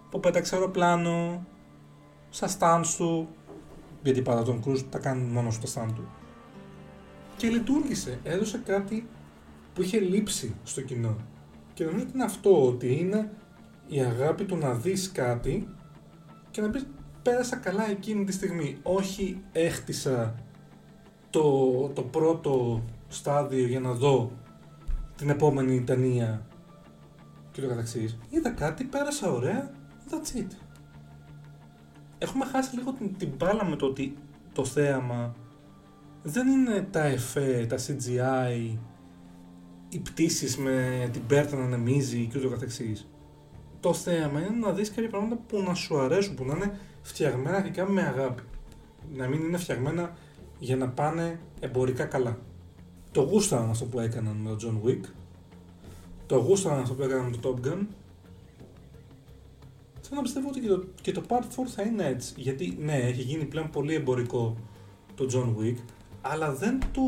που 0.09 0.19
πέταξε 0.19 0.55
αεροπλάνο, 0.55 1.45
στα 2.31 2.49
stands 2.59 2.93
του, 2.97 3.27
γιατί 4.03 4.21
πάντα 4.21 4.43
τον 4.43 4.61
Κρούζ 4.61 4.81
τα 4.89 4.99
κάνει 4.99 5.23
μόνος 5.23 5.55
στο 5.55 5.81
stand 5.81 5.91
του. 5.95 6.09
Και 7.37 7.47
λειτουργήσε, 7.47 8.19
έδωσε 8.23 8.61
κάτι 8.65 9.07
που 9.73 9.81
είχε 9.81 9.99
λείψει 9.99 10.55
στο 10.63 10.81
κοινό. 10.81 11.15
Και 11.73 11.83
νομίζω 11.83 12.03
ότι 12.03 12.13
είναι 12.13 12.23
αυτό, 12.23 12.67
ότι 12.67 12.95
είναι 12.95 13.31
η 13.87 14.01
αγάπη 14.01 14.43
του 14.43 14.57
να 14.57 14.73
δεις 14.73 15.11
κάτι 15.11 15.67
και 16.51 16.61
να 16.61 16.69
πεις 16.69 16.87
πέρασα 17.21 17.55
καλά 17.55 17.89
εκείνη 17.89 18.23
τη 18.23 18.31
στιγμή. 18.31 18.77
Όχι 18.83 19.41
έχτισα 19.51 20.35
το, 21.29 21.41
το 21.93 22.01
πρώτο 22.01 22.83
στάδιο 23.07 23.67
για 23.67 23.79
να 23.79 23.91
δω 23.91 24.31
την 25.15 25.29
επόμενη 25.29 25.81
ταινία 25.81 26.45
και 27.51 27.61
το 27.61 27.67
καθεξής. 27.67 28.17
Είδα 28.29 28.49
κάτι, 28.49 28.83
πέρασα 28.83 29.31
ωραία, 29.31 29.71
that's 30.09 30.37
it 30.37 30.60
έχουμε 32.21 32.45
χάσει 32.45 32.75
λίγο 32.75 32.91
την, 32.91 33.17
την 33.17 33.29
μπάλα 33.37 33.65
με 33.65 33.75
το 33.75 33.85
ότι 33.85 34.17
το 34.53 34.65
θέαμα 34.65 35.35
δεν 36.23 36.47
είναι 36.47 36.87
τα 36.91 37.03
εφέ, 37.03 37.65
τα 37.69 37.77
CGI, 37.77 38.77
οι 39.89 39.99
πτήσεις 39.99 40.57
με 40.57 41.09
την 41.11 41.25
πέρτα 41.25 41.55
να 41.55 41.63
ανεμίζει 41.63 42.27
και 42.31 42.37
ούτω 42.37 42.49
καθεξής. 42.49 43.09
Το 43.79 43.93
θέαμα 43.93 44.39
είναι 44.39 44.57
να 44.59 44.71
δεις 44.71 44.91
κάποια 44.91 45.09
πράγματα 45.09 45.35
που 45.47 45.61
να 45.61 45.73
σου 45.73 45.99
αρέσουν, 45.99 46.35
που 46.35 46.45
να 46.45 46.55
είναι 46.55 46.79
φτιαγμένα 47.01 47.57
αρχικά 47.57 47.89
με 47.89 48.01
αγάπη. 48.01 48.43
Να 49.15 49.27
μην 49.27 49.41
είναι 49.41 49.57
φτιαγμένα 49.57 50.15
για 50.59 50.75
να 50.75 50.89
πάνε 50.89 51.39
εμπορικά 51.59 52.05
καλά. 52.05 52.37
Το 53.11 53.21
γούσταραν 53.21 53.69
αυτό 53.69 53.85
που 53.85 53.99
έκαναν 53.99 54.35
με 54.35 54.49
τον 54.49 54.81
John 54.83 54.87
Wick. 54.87 55.09
Το 56.25 56.37
γούσταραν 56.37 56.79
αυτό 56.79 56.93
που 56.93 57.03
έκαναν 57.03 57.25
με 57.25 57.37
το 57.37 57.39
Top 57.49 57.67
Gun 57.67 57.85
θέλω 60.13 60.23
να 60.23 60.29
πιστεύω 60.29 60.49
ότι 60.49 60.59
και 60.59 60.67
το, 60.67 60.83
και 61.01 61.11
το 61.11 61.23
Part 61.27 61.61
4 61.61 61.67
θα 61.75 61.81
είναι 61.81 62.05
έτσι. 62.05 62.33
Γιατί 62.37 62.77
ναι, 62.79 62.95
έχει 62.95 63.21
γίνει 63.21 63.45
πλέον 63.45 63.69
πολύ 63.69 63.93
εμπορικό 63.93 64.57
το 65.15 65.27
John 65.33 65.61
Wick, 65.61 65.75
αλλά 66.21 66.53
δεν 66.53 66.79
το, 66.91 67.01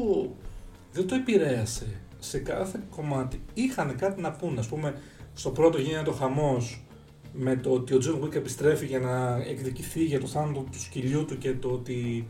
δεν 0.91 1.07
το 1.07 1.15
επηρέασε 1.15 2.01
σε 2.19 2.39
κάθε 2.39 2.79
κομμάτι. 2.89 3.41
Είχαν 3.53 3.95
κάτι 3.95 4.21
να 4.21 4.31
πούνε. 4.31 4.59
Α 4.59 4.63
πούμε, 4.69 5.01
στο 5.33 5.49
πρώτο 5.49 5.77
γίνεται 5.77 6.09
ο 6.09 6.13
χαμός 6.13 6.83
με 7.33 7.55
το 7.55 7.69
ότι 7.69 7.93
ο 7.93 7.99
John 8.03 8.23
Wick 8.23 8.35
επιστρέφει 8.35 8.85
για 8.85 8.99
να 8.99 9.35
εκδικηθεί 9.35 10.03
για 10.03 10.19
το 10.19 10.27
θάνατο 10.27 10.65
του 10.71 10.79
σκυλιού 10.79 11.25
του 11.25 11.37
και 11.37 11.53
το 11.53 11.69
ότι 11.69 12.27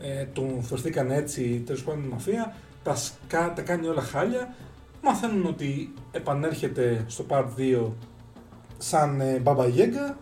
ε, 0.00 0.24
τον 0.24 0.62
φερθήκαν 0.62 1.10
έτσι 1.10 1.62
τέλος 1.66 1.84
πάντων 1.84 2.04
η 2.04 2.06
μαφία. 2.06 2.56
Τα, 2.82 3.52
τα 3.52 3.62
κάνει 3.62 3.86
όλα 3.86 4.02
χάλια. 4.02 4.54
Μαθαίνουν 5.02 5.46
ότι 5.46 5.92
επανέρχεται 6.10 7.04
στο 7.08 7.24
Part 7.28 7.46
2 7.58 7.90
σαν 8.82 9.20
ε, 9.20 9.38
Μπαμπα 9.38 9.66
Γέγκα, 9.66 10.18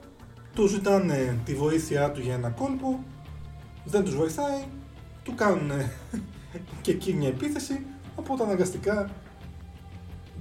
του 0.55 0.67
ζητάνε 0.67 1.39
τη 1.45 1.55
βοήθειά 1.55 2.11
του 2.11 2.21
για 2.21 2.35
ένα 2.35 2.49
κόλπο, 2.49 3.05
δεν 3.85 4.05
τους 4.05 4.17
βοηθάει, 4.17 4.65
του 5.23 5.35
κάνουν 5.35 5.71
και 6.83 6.91
εκεί 6.91 7.13
μια 7.13 7.29
επίθεση, 7.29 7.87
οπότε 8.17 8.43
αναγκαστικά 8.43 9.11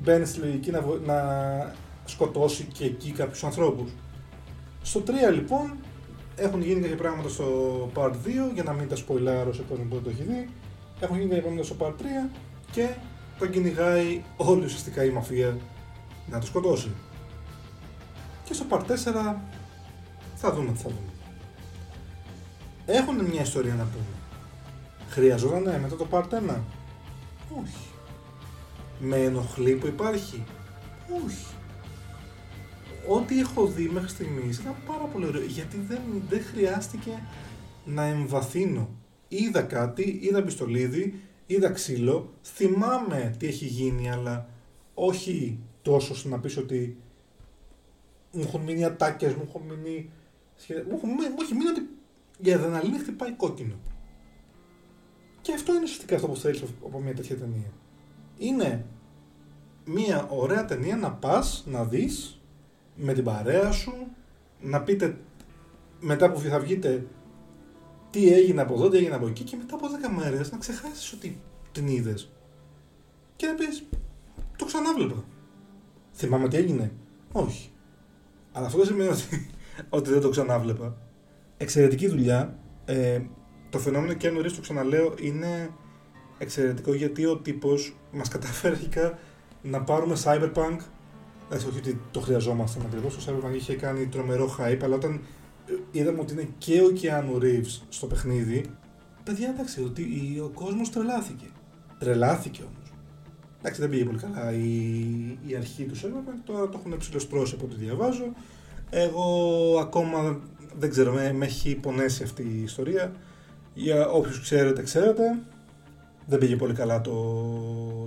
μπαίνει 0.04 0.26
στη 0.26 0.40
λογική 0.40 0.72
να, 0.72 0.82
να 1.06 1.20
σκοτώσει 2.06 2.64
και 2.64 2.86
εκεί 2.86 3.12
κάποιους 3.12 3.44
ανθρώπους. 3.44 3.92
Στο 4.82 5.04
3 5.08 5.12
λοιπόν 5.34 5.74
έχουν 6.36 6.62
γίνει 6.62 6.82
κάποια 6.82 6.96
πράγματα 6.96 7.30
στο 7.30 7.46
Part 7.96 8.12
2 8.12 8.14
για 8.54 8.64
να 8.64 8.74
μην 8.74 8.88
τα 8.88 8.96
σποιλάρω 8.96 9.54
σε 9.54 9.62
κόσμο 9.62 9.84
που 9.84 9.94
δεν 9.94 10.04
το 10.04 10.10
έχει 10.10 10.24
δει. 10.24 10.50
Έχουν 11.00 11.18
γίνει 11.20 11.30
κάποια 11.30 11.44
πράγματα 11.44 11.64
στο 11.64 11.76
Part 11.80 12.02
3 12.28 12.30
και 12.72 12.88
τον 13.40 13.50
κυνηγάει 13.50 14.22
όλη 14.38 14.66
ουσιαστικά 14.66 15.04
η 15.04 15.10
μαφία 15.10 15.58
να 16.30 16.40
το 16.40 16.46
σκοτώσει. 16.46 16.92
Και 18.50 18.56
στο 18.56 18.66
Part 18.70 18.82
4 18.82 18.86
θα 20.36 20.54
δούμε 20.54 20.72
τι 20.72 20.78
θα 20.78 20.90
δούμε. 20.90 21.12
Έχουν 22.86 23.26
μια 23.26 23.42
ιστορία 23.42 23.74
να 23.74 23.84
πούμε. 23.84 24.16
Χρειαζόταν 25.10 25.62
ναι, 25.64 25.80
μετά 25.80 25.96
το 25.96 26.08
Part 26.12 26.24
1. 26.24 26.58
Όχι. 27.62 27.88
Με 29.00 29.16
ενοχλεί 29.16 29.74
που 29.74 29.88
υπάρχει; 29.88 30.44
Όχι. 31.26 31.46
ό,τι 33.08 33.40
έχω 33.40 33.66
δει 33.66 33.90
μέχρι 33.90 34.10
στιγμής 34.10 34.58
ήταν 34.58 34.76
πάρα 34.86 35.04
πολύ 35.04 35.26
ωραίο. 35.26 35.42
Γιατί 35.42 35.78
δεν, 35.88 36.02
δεν 36.30 36.44
χρειάστηκε 36.44 37.24
να 37.86 38.04
εμβαθύνω. 38.04 38.90
Είδα 39.28 39.62
κάτι, 39.62 40.20
είδα 40.22 40.44
πιστολίδι, 40.44 41.20
είδα 41.46 41.70
ξύλο, 41.70 42.34
θυμάμαι 42.44 43.36
τι 43.40 43.48
έχει 43.48 43.66
γίνει, 43.66 44.12
αλλά 44.12 44.50
όχι 44.94 45.60
τόσο 45.82 46.14
ώστε 46.14 46.30
να 46.30 46.40
πεις 46.40 46.58
ότι 46.58 46.98
μου 48.32 48.42
έχουν 48.42 48.62
μείνει 48.62 48.86
ατάκες, 48.86 49.34
μου 49.34 49.46
έχουν 49.48 49.62
μείνει... 49.62 50.12
Μου, 50.68 50.96
έχουν, 50.96 51.10
μου 51.10 51.42
έχει 51.42 51.54
μείνει 51.54 51.70
ότι 51.70 51.90
η 52.42 52.54
αδεναλίνη 52.54 52.98
χτυπάει 52.98 53.32
κόκκινο. 53.32 53.76
Και 55.42 55.54
αυτό 55.54 55.74
είναι 55.74 55.84
ουσιαστικά 55.84 56.16
αυτό 56.16 56.28
που 56.28 56.36
θέλεις 56.36 56.64
από 56.86 57.00
μια 57.00 57.14
τέτοια 57.14 57.38
ταινία. 57.38 57.72
Είναι 58.38 58.86
μια 59.86 60.28
ωραία 60.30 60.66
ταινία 60.66 60.96
να 60.96 61.12
πας, 61.12 61.64
να 61.68 61.84
δεις 61.84 62.42
με 62.96 63.14
την 63.14 63.24
παρέα 63.24 63.72
σου, 63.72 63.94
να 64.62 64.82
πείτε 64.82 65.18
μετά 66.00 66.32
που 66.32 66.40
θα 66.40 66.60
βγείτε 66.60 67.08
τι 68.10 68.34
έγινε 68.34 68.62
από 68.62 68.74
εδώ, 68.74 68.90
τι 68.90 68.98
έγινε 68.98 69.16
από 69.16 69.28
εκεί 69.28 69.44
και 69.44 69.56
μετά 69.56 69.76
από 69.76 69.88
10 69.88 70.16
μέρες 70.16 70.52
να 70.52 70.58
ξεχάσεις 70.58 71.14
ότι 71.14 71.42
την 71.72 71.88
είδες. 71.88 72.32
Και 73.36 73.46
να 73.46 73.54
πεις, 73.54 73.84
το 74.58 74.66
ξανάβλεπα. 74.66 75.24
Θυμάμαι 76.14 76.48
τι 76.48 76.58
έγινε. 76.58 76.92
Όχι. 77.32 77.69
Αλλά 78.60 78.68
αυτό 78.68 78.80
δεν 78.80 78.88
σημαίνει 78.88 79.10
ότι, 79.10 79.50
ότι 79.90 80.10
δεν 80.10 80.22
το 80.22 80.30
ξανάβλεπα. 80.30 80.98
Εξαιρετική 81.58 82.08
δουλειά. 82.08 82.60
Ε, 82.86 83.22
το 83.70 83.80
φαινόμενο 83.80 84.14
και 84.14 84.30
νωρί 84.30 84.52
το 84.52 84.62
ξαναλέω 84.62 85.14
είναι 85.20 85.70
εξαιρετικό 86.38 86.94
γιατί 86.94 87.26
ο 87.26 87.38
τύπος 87.38 87.98
μας 88.12 88.28
κατάφερε 88.28 88.74
αρχικά 88.74 89.20
να 89.62 89.82
πάρουμε 89.82 90.16
Cyberpunk. 90.24 90.78
Εντάξει, 91.46 91.68
όχι 91.68 91.78
ότι 91.78 92.02
το 92.12 92.20
χρειαζόμασταν 92.20 92.84
ακριβώς. 92.86 93.26
Το 93.26 93.34
Cyberpunk 93.34 93.56
είχε 93.56 93.76
κάνει 93.76 94.08
τρομερό 94.08 94.56
hype, 94.60 94.80
αλλά 94.84 94.96
όταν 94.96 95.22
ε, 95.66 95.74
είδαμε 95.92 96.20
ότι 96.20 96.34
είναι 96.34 96.48
και 96.58 96.82
ο 96.82 96.88
Keanu 97.02 97.44
Reeves 97.44 97.82
στο 97.90 98.08
παιχνίδι, 98.08 98.66
παιδιά 99.24 99.50
εντάξει, 99.50 99.84
ότι 99.84 100.04
ο 100.44 100.52
κόσμος 100.54 100.90
τρελάθηκε. 100.90 101.46
Τρελάθηκε 102.00 102.62
όμως. 102.62 102.79
Εντάξει, 103.60 103.82
δεν 103.82 103.90
πήγε 103.90 104.04
πολύ 104.04 104.18
καλά 104.18 104.52
η, 104.52 104.70
η 105.46 105.56
αρχή 105.56 105.84
του 105.84 105.96
Cyberpunk, 105.96 106.40
τώρα 106.46 106.70
το 106.70 106.80
έχουν 106.80 106.98
ψηλοστρώσει 106.98 107.56
από 107.56 107.66
ό,τι 107.66 107.76
διαβάζω. 107.76 108.34
Εγώ 108.90 109.78
ακόμα 109.80 110.40
δεν 110.78 110.90
ξέρω, 110.90 111.14
με, 111.14 111.34
με 111.34 111.46
έχει 111.46 111.76
πονέσει 111.76 112.24
αυτή 112.24 112.42
η 112.42 112.62
ιστορία. 112.64 113.12
Για 113.74 114.10
όποιους 114.10 114.42
ξέρετε, 114.42 114.82
ξέρετε. 114.82 115.40
Δεν 116.26 116.40
πήγε 116.40 116.56
πολύ 116.56 116.74
καλά 116.74 117.02
το, 117.02 117.14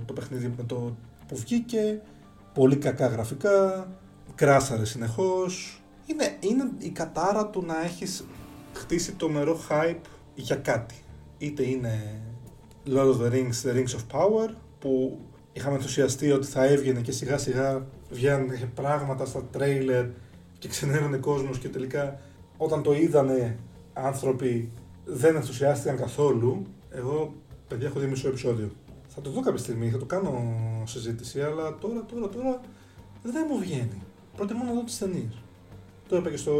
το 0.05 0.13
παιχνίδι 0.13 0.53
με 0.57 0.63
το 0.63 0.95
που 1.27 1.35
βγήκε. 1.35 2.01
Πολύ 2.53 2.75
κακά 2.75 3.07
γραφικά. 3.07 3.87
Κράσαρε 4.35 4.85
συνεχώς. 4.85 5.81
Είναι, 6.05 6.37
είναι 6.39 6.71
η 6.77 6.89
κατάρα 6.89 7.47
του 7.47 7.63
να 7.65 7.83
έχεις 7.83 8.25
χτίσει 8.73 9.11
το 9.11 9.29
μερό 9.29 9.59
hype 9.69 10.01
για 10.35 10.55
κάτι. 10.55 10.95
Είτε 11.37 11.67
είναι 11.67 12.21
Lord 12.87 13.15
of 13.15 13.21
the 13.21 13.31
Rings, 13.31 13.69
The 13.69 13.73
Rings 13.75 13.95
of 13.95 14.19
Power, 14.19 14.49
που 14.79 15.19
είχαμε 15.53 15.75
ενθουσιαστεί 15.75 16.31
ότι 16.31 16.47
θα 16.47 16.65
έβγαινε 16.65 17.01
και 17.01 17.11
σιγά 17.11 17.37
σιγά 17.37 17.85
βγαίνουν 18.09 18.73
πράγματα 18.73 19.25
στα 19.25 19.43
τρέιλερ 19.51 20.05
και 20.59 20.67
ξενέρωνε 20.67 21.17
κόσμος 21.17 21.57
και 21.57 21.69
τελικά 21.69 22.19
όταν 22.57 22.83
το 22.83 22.93
είδανε 22.93 23.59
άνθρωποι 23.93 24.71
δεν 25.05 25.35
ενθουσιάστηκαν 25.35 25.97
καθόλου. 25.97 26.65
Εγώ, 26.89 27.33
παιδιά, 27.67 27.87
έχω 27.87 27.99
δει 27.99 28.05
μισό 28.05 28.27
επεισόδιο. 28.27 28.71
Θα 29.07 29.21
το 29.21 29.29
δω 29.29 29.41
κάποια 29.41 29.59
στιγμή, 29.59 29.89
θα 29.89 29.97
το 29.97 30.05
κάνω 30.05 30.53
συζήτηση, 30.85 31.41
αλλά 31.41 31.77
τώρα, 31.77 32.05
τώρα, 32.05 32.29
τώρα 32.29 32.61
δεν 33.23 33.45
μου 33.49 33.59
βγαίνει. 33.59 34.01
Προτιμώ 34.35 34.63
να 34.63 34.73
δω 34.73 34.83
τις 34.83 34.97
ταινίες. 34.97 35.41
Το 36.07 36.15
είπα 36.15 36.29
και 36.29 36.37
στο 36.37 36.53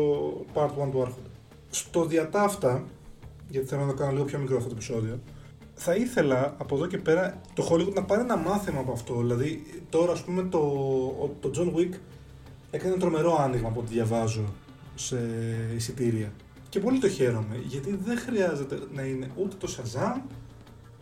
part 0.54 0.70
1 0.70 0.90
του 0.92 1.02
Άρχοντα. 1.02 1.30
Στο 1.70 2.06
διατάφτα, 2.06 2.86
γιατί 3.50 3.68
θέλω 3.68 3.82
να 3.82 3.88
το 3.88 3.94
κάνω 3.94 4.12
λίγο 4.12 4.24
πιο 4.24 4.40
μικρό 4.40 4.58
αυτό 4.58 4.70
το 4.70 4.76
επεισόδιο, 4.76 5.20
θα 5.74 5.96
ήθελα 5.96 6.56
από 6.58 6.76
εδώ 6.76 6.88
και 6.88 6.98
πέρα 6.98 7.42
το 7.54 7.68
Hollywood 7.72 7.94
να 7.94 8.04
πάρει 8.04 8.22
ένα 8.22 8.38
μάθημα 8.38 8.80
από 8.80 8.92
αυτό. 8.92 9.16
Δηλαδή, 9.16 9.64
τώρα, 9.90 10.12
ας 10.12 10.22
πούμε, 10.22 10.44
το, 10.44 10.60
το 11.40 11.52
John 11.56 11.80
Wick 11.80 11.94
έκανε 12.72 12.96
τρομερό 12.96 13.38
άνοιγμα 13.40 13.68
από 13.68 13.80
ό,τι 13.80 13.94
διαβάζω 13.94 14.54
σε 14.96 15.18
εισιτήρια. 15.76 16.32
Και 16.70 16.80
πολύ 16.80 17.00
το 17.00 17.10
χαίρομαι, 17.10 17.60
γιατί 17.68 18.00
δεν 18.06 18.18
χρειάζεται 18.18 18.80
να 18.94 19.02
είναι 19.02 19.32
ούτε 19.36 19.56
το 19.56 19.76
Shazam, 19.78 20.22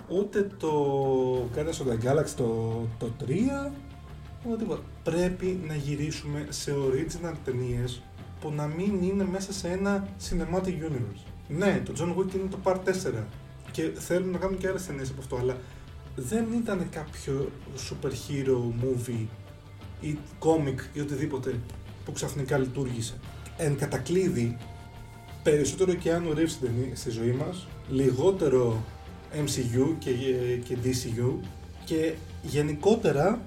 ούτε 0.07 0.49
το 0.57 1.49
Guardians 1.55 1.59
of 1.59 1.91
the 1.91 2.09
Galaxy 2.09 2.33
το, 2.35 2.81
το 2.97 3.11
3, 3.27 3.71
ούτε 4.45 4.57
τίποτα. 4.57 4.81
Πρέπει 5.03 5.59
να 5.67 5.75
γυρίσουμε 5.75 6.45
σε 6.49 6.73
original 6.87 7.33
ταινίες 7.45 8.01
που 8.39 8.51
να 8.51 8.67
μην 8.67 9.01
είναι 9.01 9.25
μέσα 9.25 9.53
σε 9.53 9.67
ένα 9.67 10.07
cinematic 10.29 10.67
universe. 10.67 11.25
Ναι, 11.47 11.81
το 11.85 11.93
John 11.97 12.19
Wick 12.19 12.33
είναι 12.35 12.49
το 12.49 12.57
Part 12.63 12.77
4 12.77 13.23
και 13.71 13.91
θέλουν 13.99 14.29
να 14.29 14.37
κάνουν 14.37 14.57
και 14.57 14.67
άλλες 14.67 14.85
ταινίες 14.85 15.09
από 15.09 15.21
αυτό, 15.21 15.35
αλλά 15.35 15.57
δεν 16.15 16.45
ήταν 16.53 16.89
κάποιο 16.89 17.51
super 17.89 18.09
hero 18.09 18.57
movie 18.83 19.25
ή 20.01 20.17
comic 20.39 20.79
ή 20.93 20.99
οτιδήποτε 20.99 21.59
που 22.05 22.11
ξαφνικά 22.11 22.57
λειτουργήσε. 22.57 23.13
Εν 23.57 23.77
κατακλείδη, 23.77 24.57
περισσότερο 25.43 25.93
και 25.93 26.13
αν 26.13 26.33
Reeves 26.35 26.67
στη 26.93 27.09
ζωή 27.09 27.31
μας, 27.31 27.67
λιγότερο 27.89 28.83
MCU 29.45 29.95
και, 29.99 30.11
και 30.63 30.77
DCU 30.83 31.45
και 31.85 32.13
γενικότερα 32.41 33.41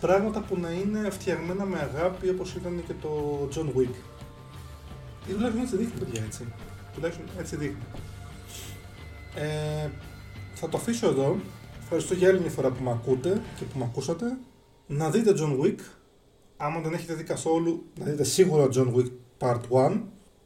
πράγματα 0.00 0.40
που 0.40 0.58
να 0.58 0.70
είναι 0.70 1.10
φτιαγμένα 1.10 1.64
με 1.64 1.78
αγάπη 1.78 2.28
όπως 2.28 2.54
ήταν 2.54 2.82
και 2.86 2.92
το 3.00 3.38
John 3.54 3.78
Wick. 3.78 3.94
Ή 5.28 5.32
τουλάχιστον 5.32 5.62
έτσι 5.62 5.76
δείχνει 5.76 5.98
παιδιά 5.98 6.22
έτσι. 6.26 6.44
Τουλάχιστον 6.94 7.26
έτσι 7.38 7.56
δείχνει. 7.56 7.82
Ε, 9.34 9.88
θα 10.54 10.68
το 10.68 10.76
αφήσω 10.76 11.08
εδώ. 11.08 11.36
Ευχαριστώ 11.82 12.14
για 12.14 12.28
άλλη 12.28 12.40
μια 12.40 12.50
φορά 12.50 12.70
που 12.70 12.82
με 12.82 12.90
ακούτε 12.90 13.42
και 13.58 13.64
που 13.64 13.78
με 13.78 13.84
ακούσατε. 13.84 14.36
Να 14.86 15.10
δείτε 15.10 15.34
John 15.36 15.64
Wick. 15.64 15.78
Άμα 16.56 16.80
δεν 16.80 16.92
έχετε 16.92 17.14
δει 17.14 17.22
καθόλου, 17.22 17.84
να 17.98 18.04
δείτε 18.04 18.24
σίγουρα 18.24 18.68
John 18.72 18.94
Wick 18.94 19.10
Part 19.38 19.60
1. 19.70 20.00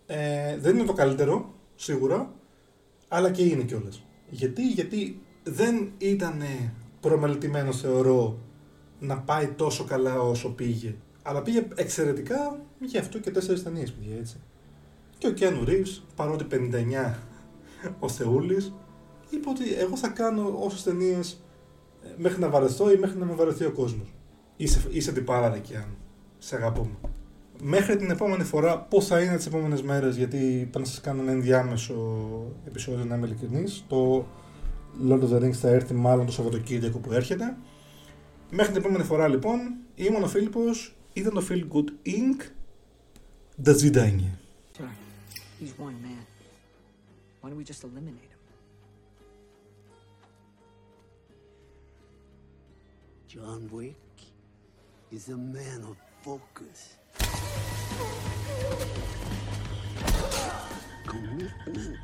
Ε, 0.06 0.58
δεν 0.58 0.76
είναι 0.76 0.86
το 0.86 0.92
καλύτερο, 0.92 1.54
σίγουρα, 1.74 2.32
αλλά 3.08 3.30
και 3.30 3.42
είναι 3.42 3.62
κιόλας. 3.62 4.02
Γιατί, 4.30 4.68
γιατί 4.68 5.20
δεν 5.42 5.92
ήταν 5.98 6.42
προμελετημένο 7.00 7.72
θεωρώ 7.72 8.38
να 8.98 9.18
πάει 9.18 9.46
τόσο 9.46 9.84
καλά 9.84 10.20
όσο 10.20 10.48
πήγε. 10.48 10.94
Αλλά 11.22 11.42
πήγε 11.42 11.66
εξαιρετικά, 11.74 12.60
γι' 12.80 12.98
αυτό 12.98 13.18
και 13.18 13.30
τέσσερις 13.30 13.62
ταινίες 13.62 13.92
πήγε 13.92 14.18
έτσι. 14.18 14.36
Και 15.18 15.26
ο 15.26 15.34
Keanu 15.38 15.68
Reeves, 15.68 16.00
παρότι 16.16 16.46
59 16.50 17.14
ο 17.98 18.08
Θεούλης, 18.08 18.74
είπε 19.30 19.48
ότι 19.48 19.74
εγώ 19.74 19.96
θα 19.96 20.08
κάνω 20.08 20.58
όσες 20.60 20.82
ταινίες 20.82 21.44
ε, 22.04 22.08
μέχρι 22.16 22.40
να 22.40 22.48
βαρεθώ 22.48 22.92
ή 22.92 22.96
μέχρι 22.96 23.18
να 23.18 23.24
με 23.24 23.34
βαρεθεί 23.34 23.64
ο 23.64 23.72
κόσμος. 23.72 24.14
Είσαι, 24.56 24.82
είσαι 24.90 25.12
την 25.12 25.24
πάρα 25.24 25.58
και 25.58 25.76
αν 25.76 25.96
σε 26.38 26.56
αγαπούμε. 26.56 26.94
Μέχρι 27.62 27.96
την 27.96 28.10
επόμενη 28.10 28.44
φορά, 28.44 28.78
πώς 28.78 29.06
θα 29.06 29.20
είναι 29.20 29.36
τις 29.36 29.46
επόμενες 29.46 29.82
μέρες, 29.82 30.16
γιατί 30.16 30.70
θα 30.72 30.84
σας 30.84 31.00
κάνω 31.00 31.22
ένα 31.22 31.30
ενδιάμεσο 31.30 31.94
επεισόδιο, 32.66 33.04
να 33.04 33.16
είμαι 33.16 33.26
ειλικρινής. 33.26 33.84
Το 33.88 34.26
Lord 35.08 35.20
of 35.20 35.30
the 35.32 35.42
Rings 35.42 35.52
θα 35.52 35.68
έρθει 35.68 35.94
μάλλον 35.94 36.26
το 36.26 36.32
Σαββατοκύριακο 36.32 36.98
που 36.98 37.12
έρχεται. 37.12 37.56
Μέχρι 38.50 38.72
την 38.72 38.82
επόμενη 38.82 39.04
φορά, 39.04 39.28
λοιπόν, 39.28 39.58
ήμουν 39.94 40.22
ο 40.22 40.28
Φίλιππος, 40.28 40.96
ήταν 41.12 41.32
το 41.32 41.42
Feel 41.48 41.76
Good 41.76 42.08
Inc. 42.08 42.50
Τα 43.62 43.72
ζητάνια. 43.72 44.38
He's 45.62 45.74
one 45.78 45.96
man. 46.02 46.31
Why 47.42 47.48
don't 47.50 47.58
we 47.58 47.64
just 47.64 47.82
eliminate 47.82 48.22
him? 48.22 48.38
John 53.26 53.68
Wick 53.72 53.96
is 55.10 55.28
a 55.28 55.36
man 55.36 55.82
of 55.82 55.96
focus. 56.22 56.98
Commitment. 61.04 61.98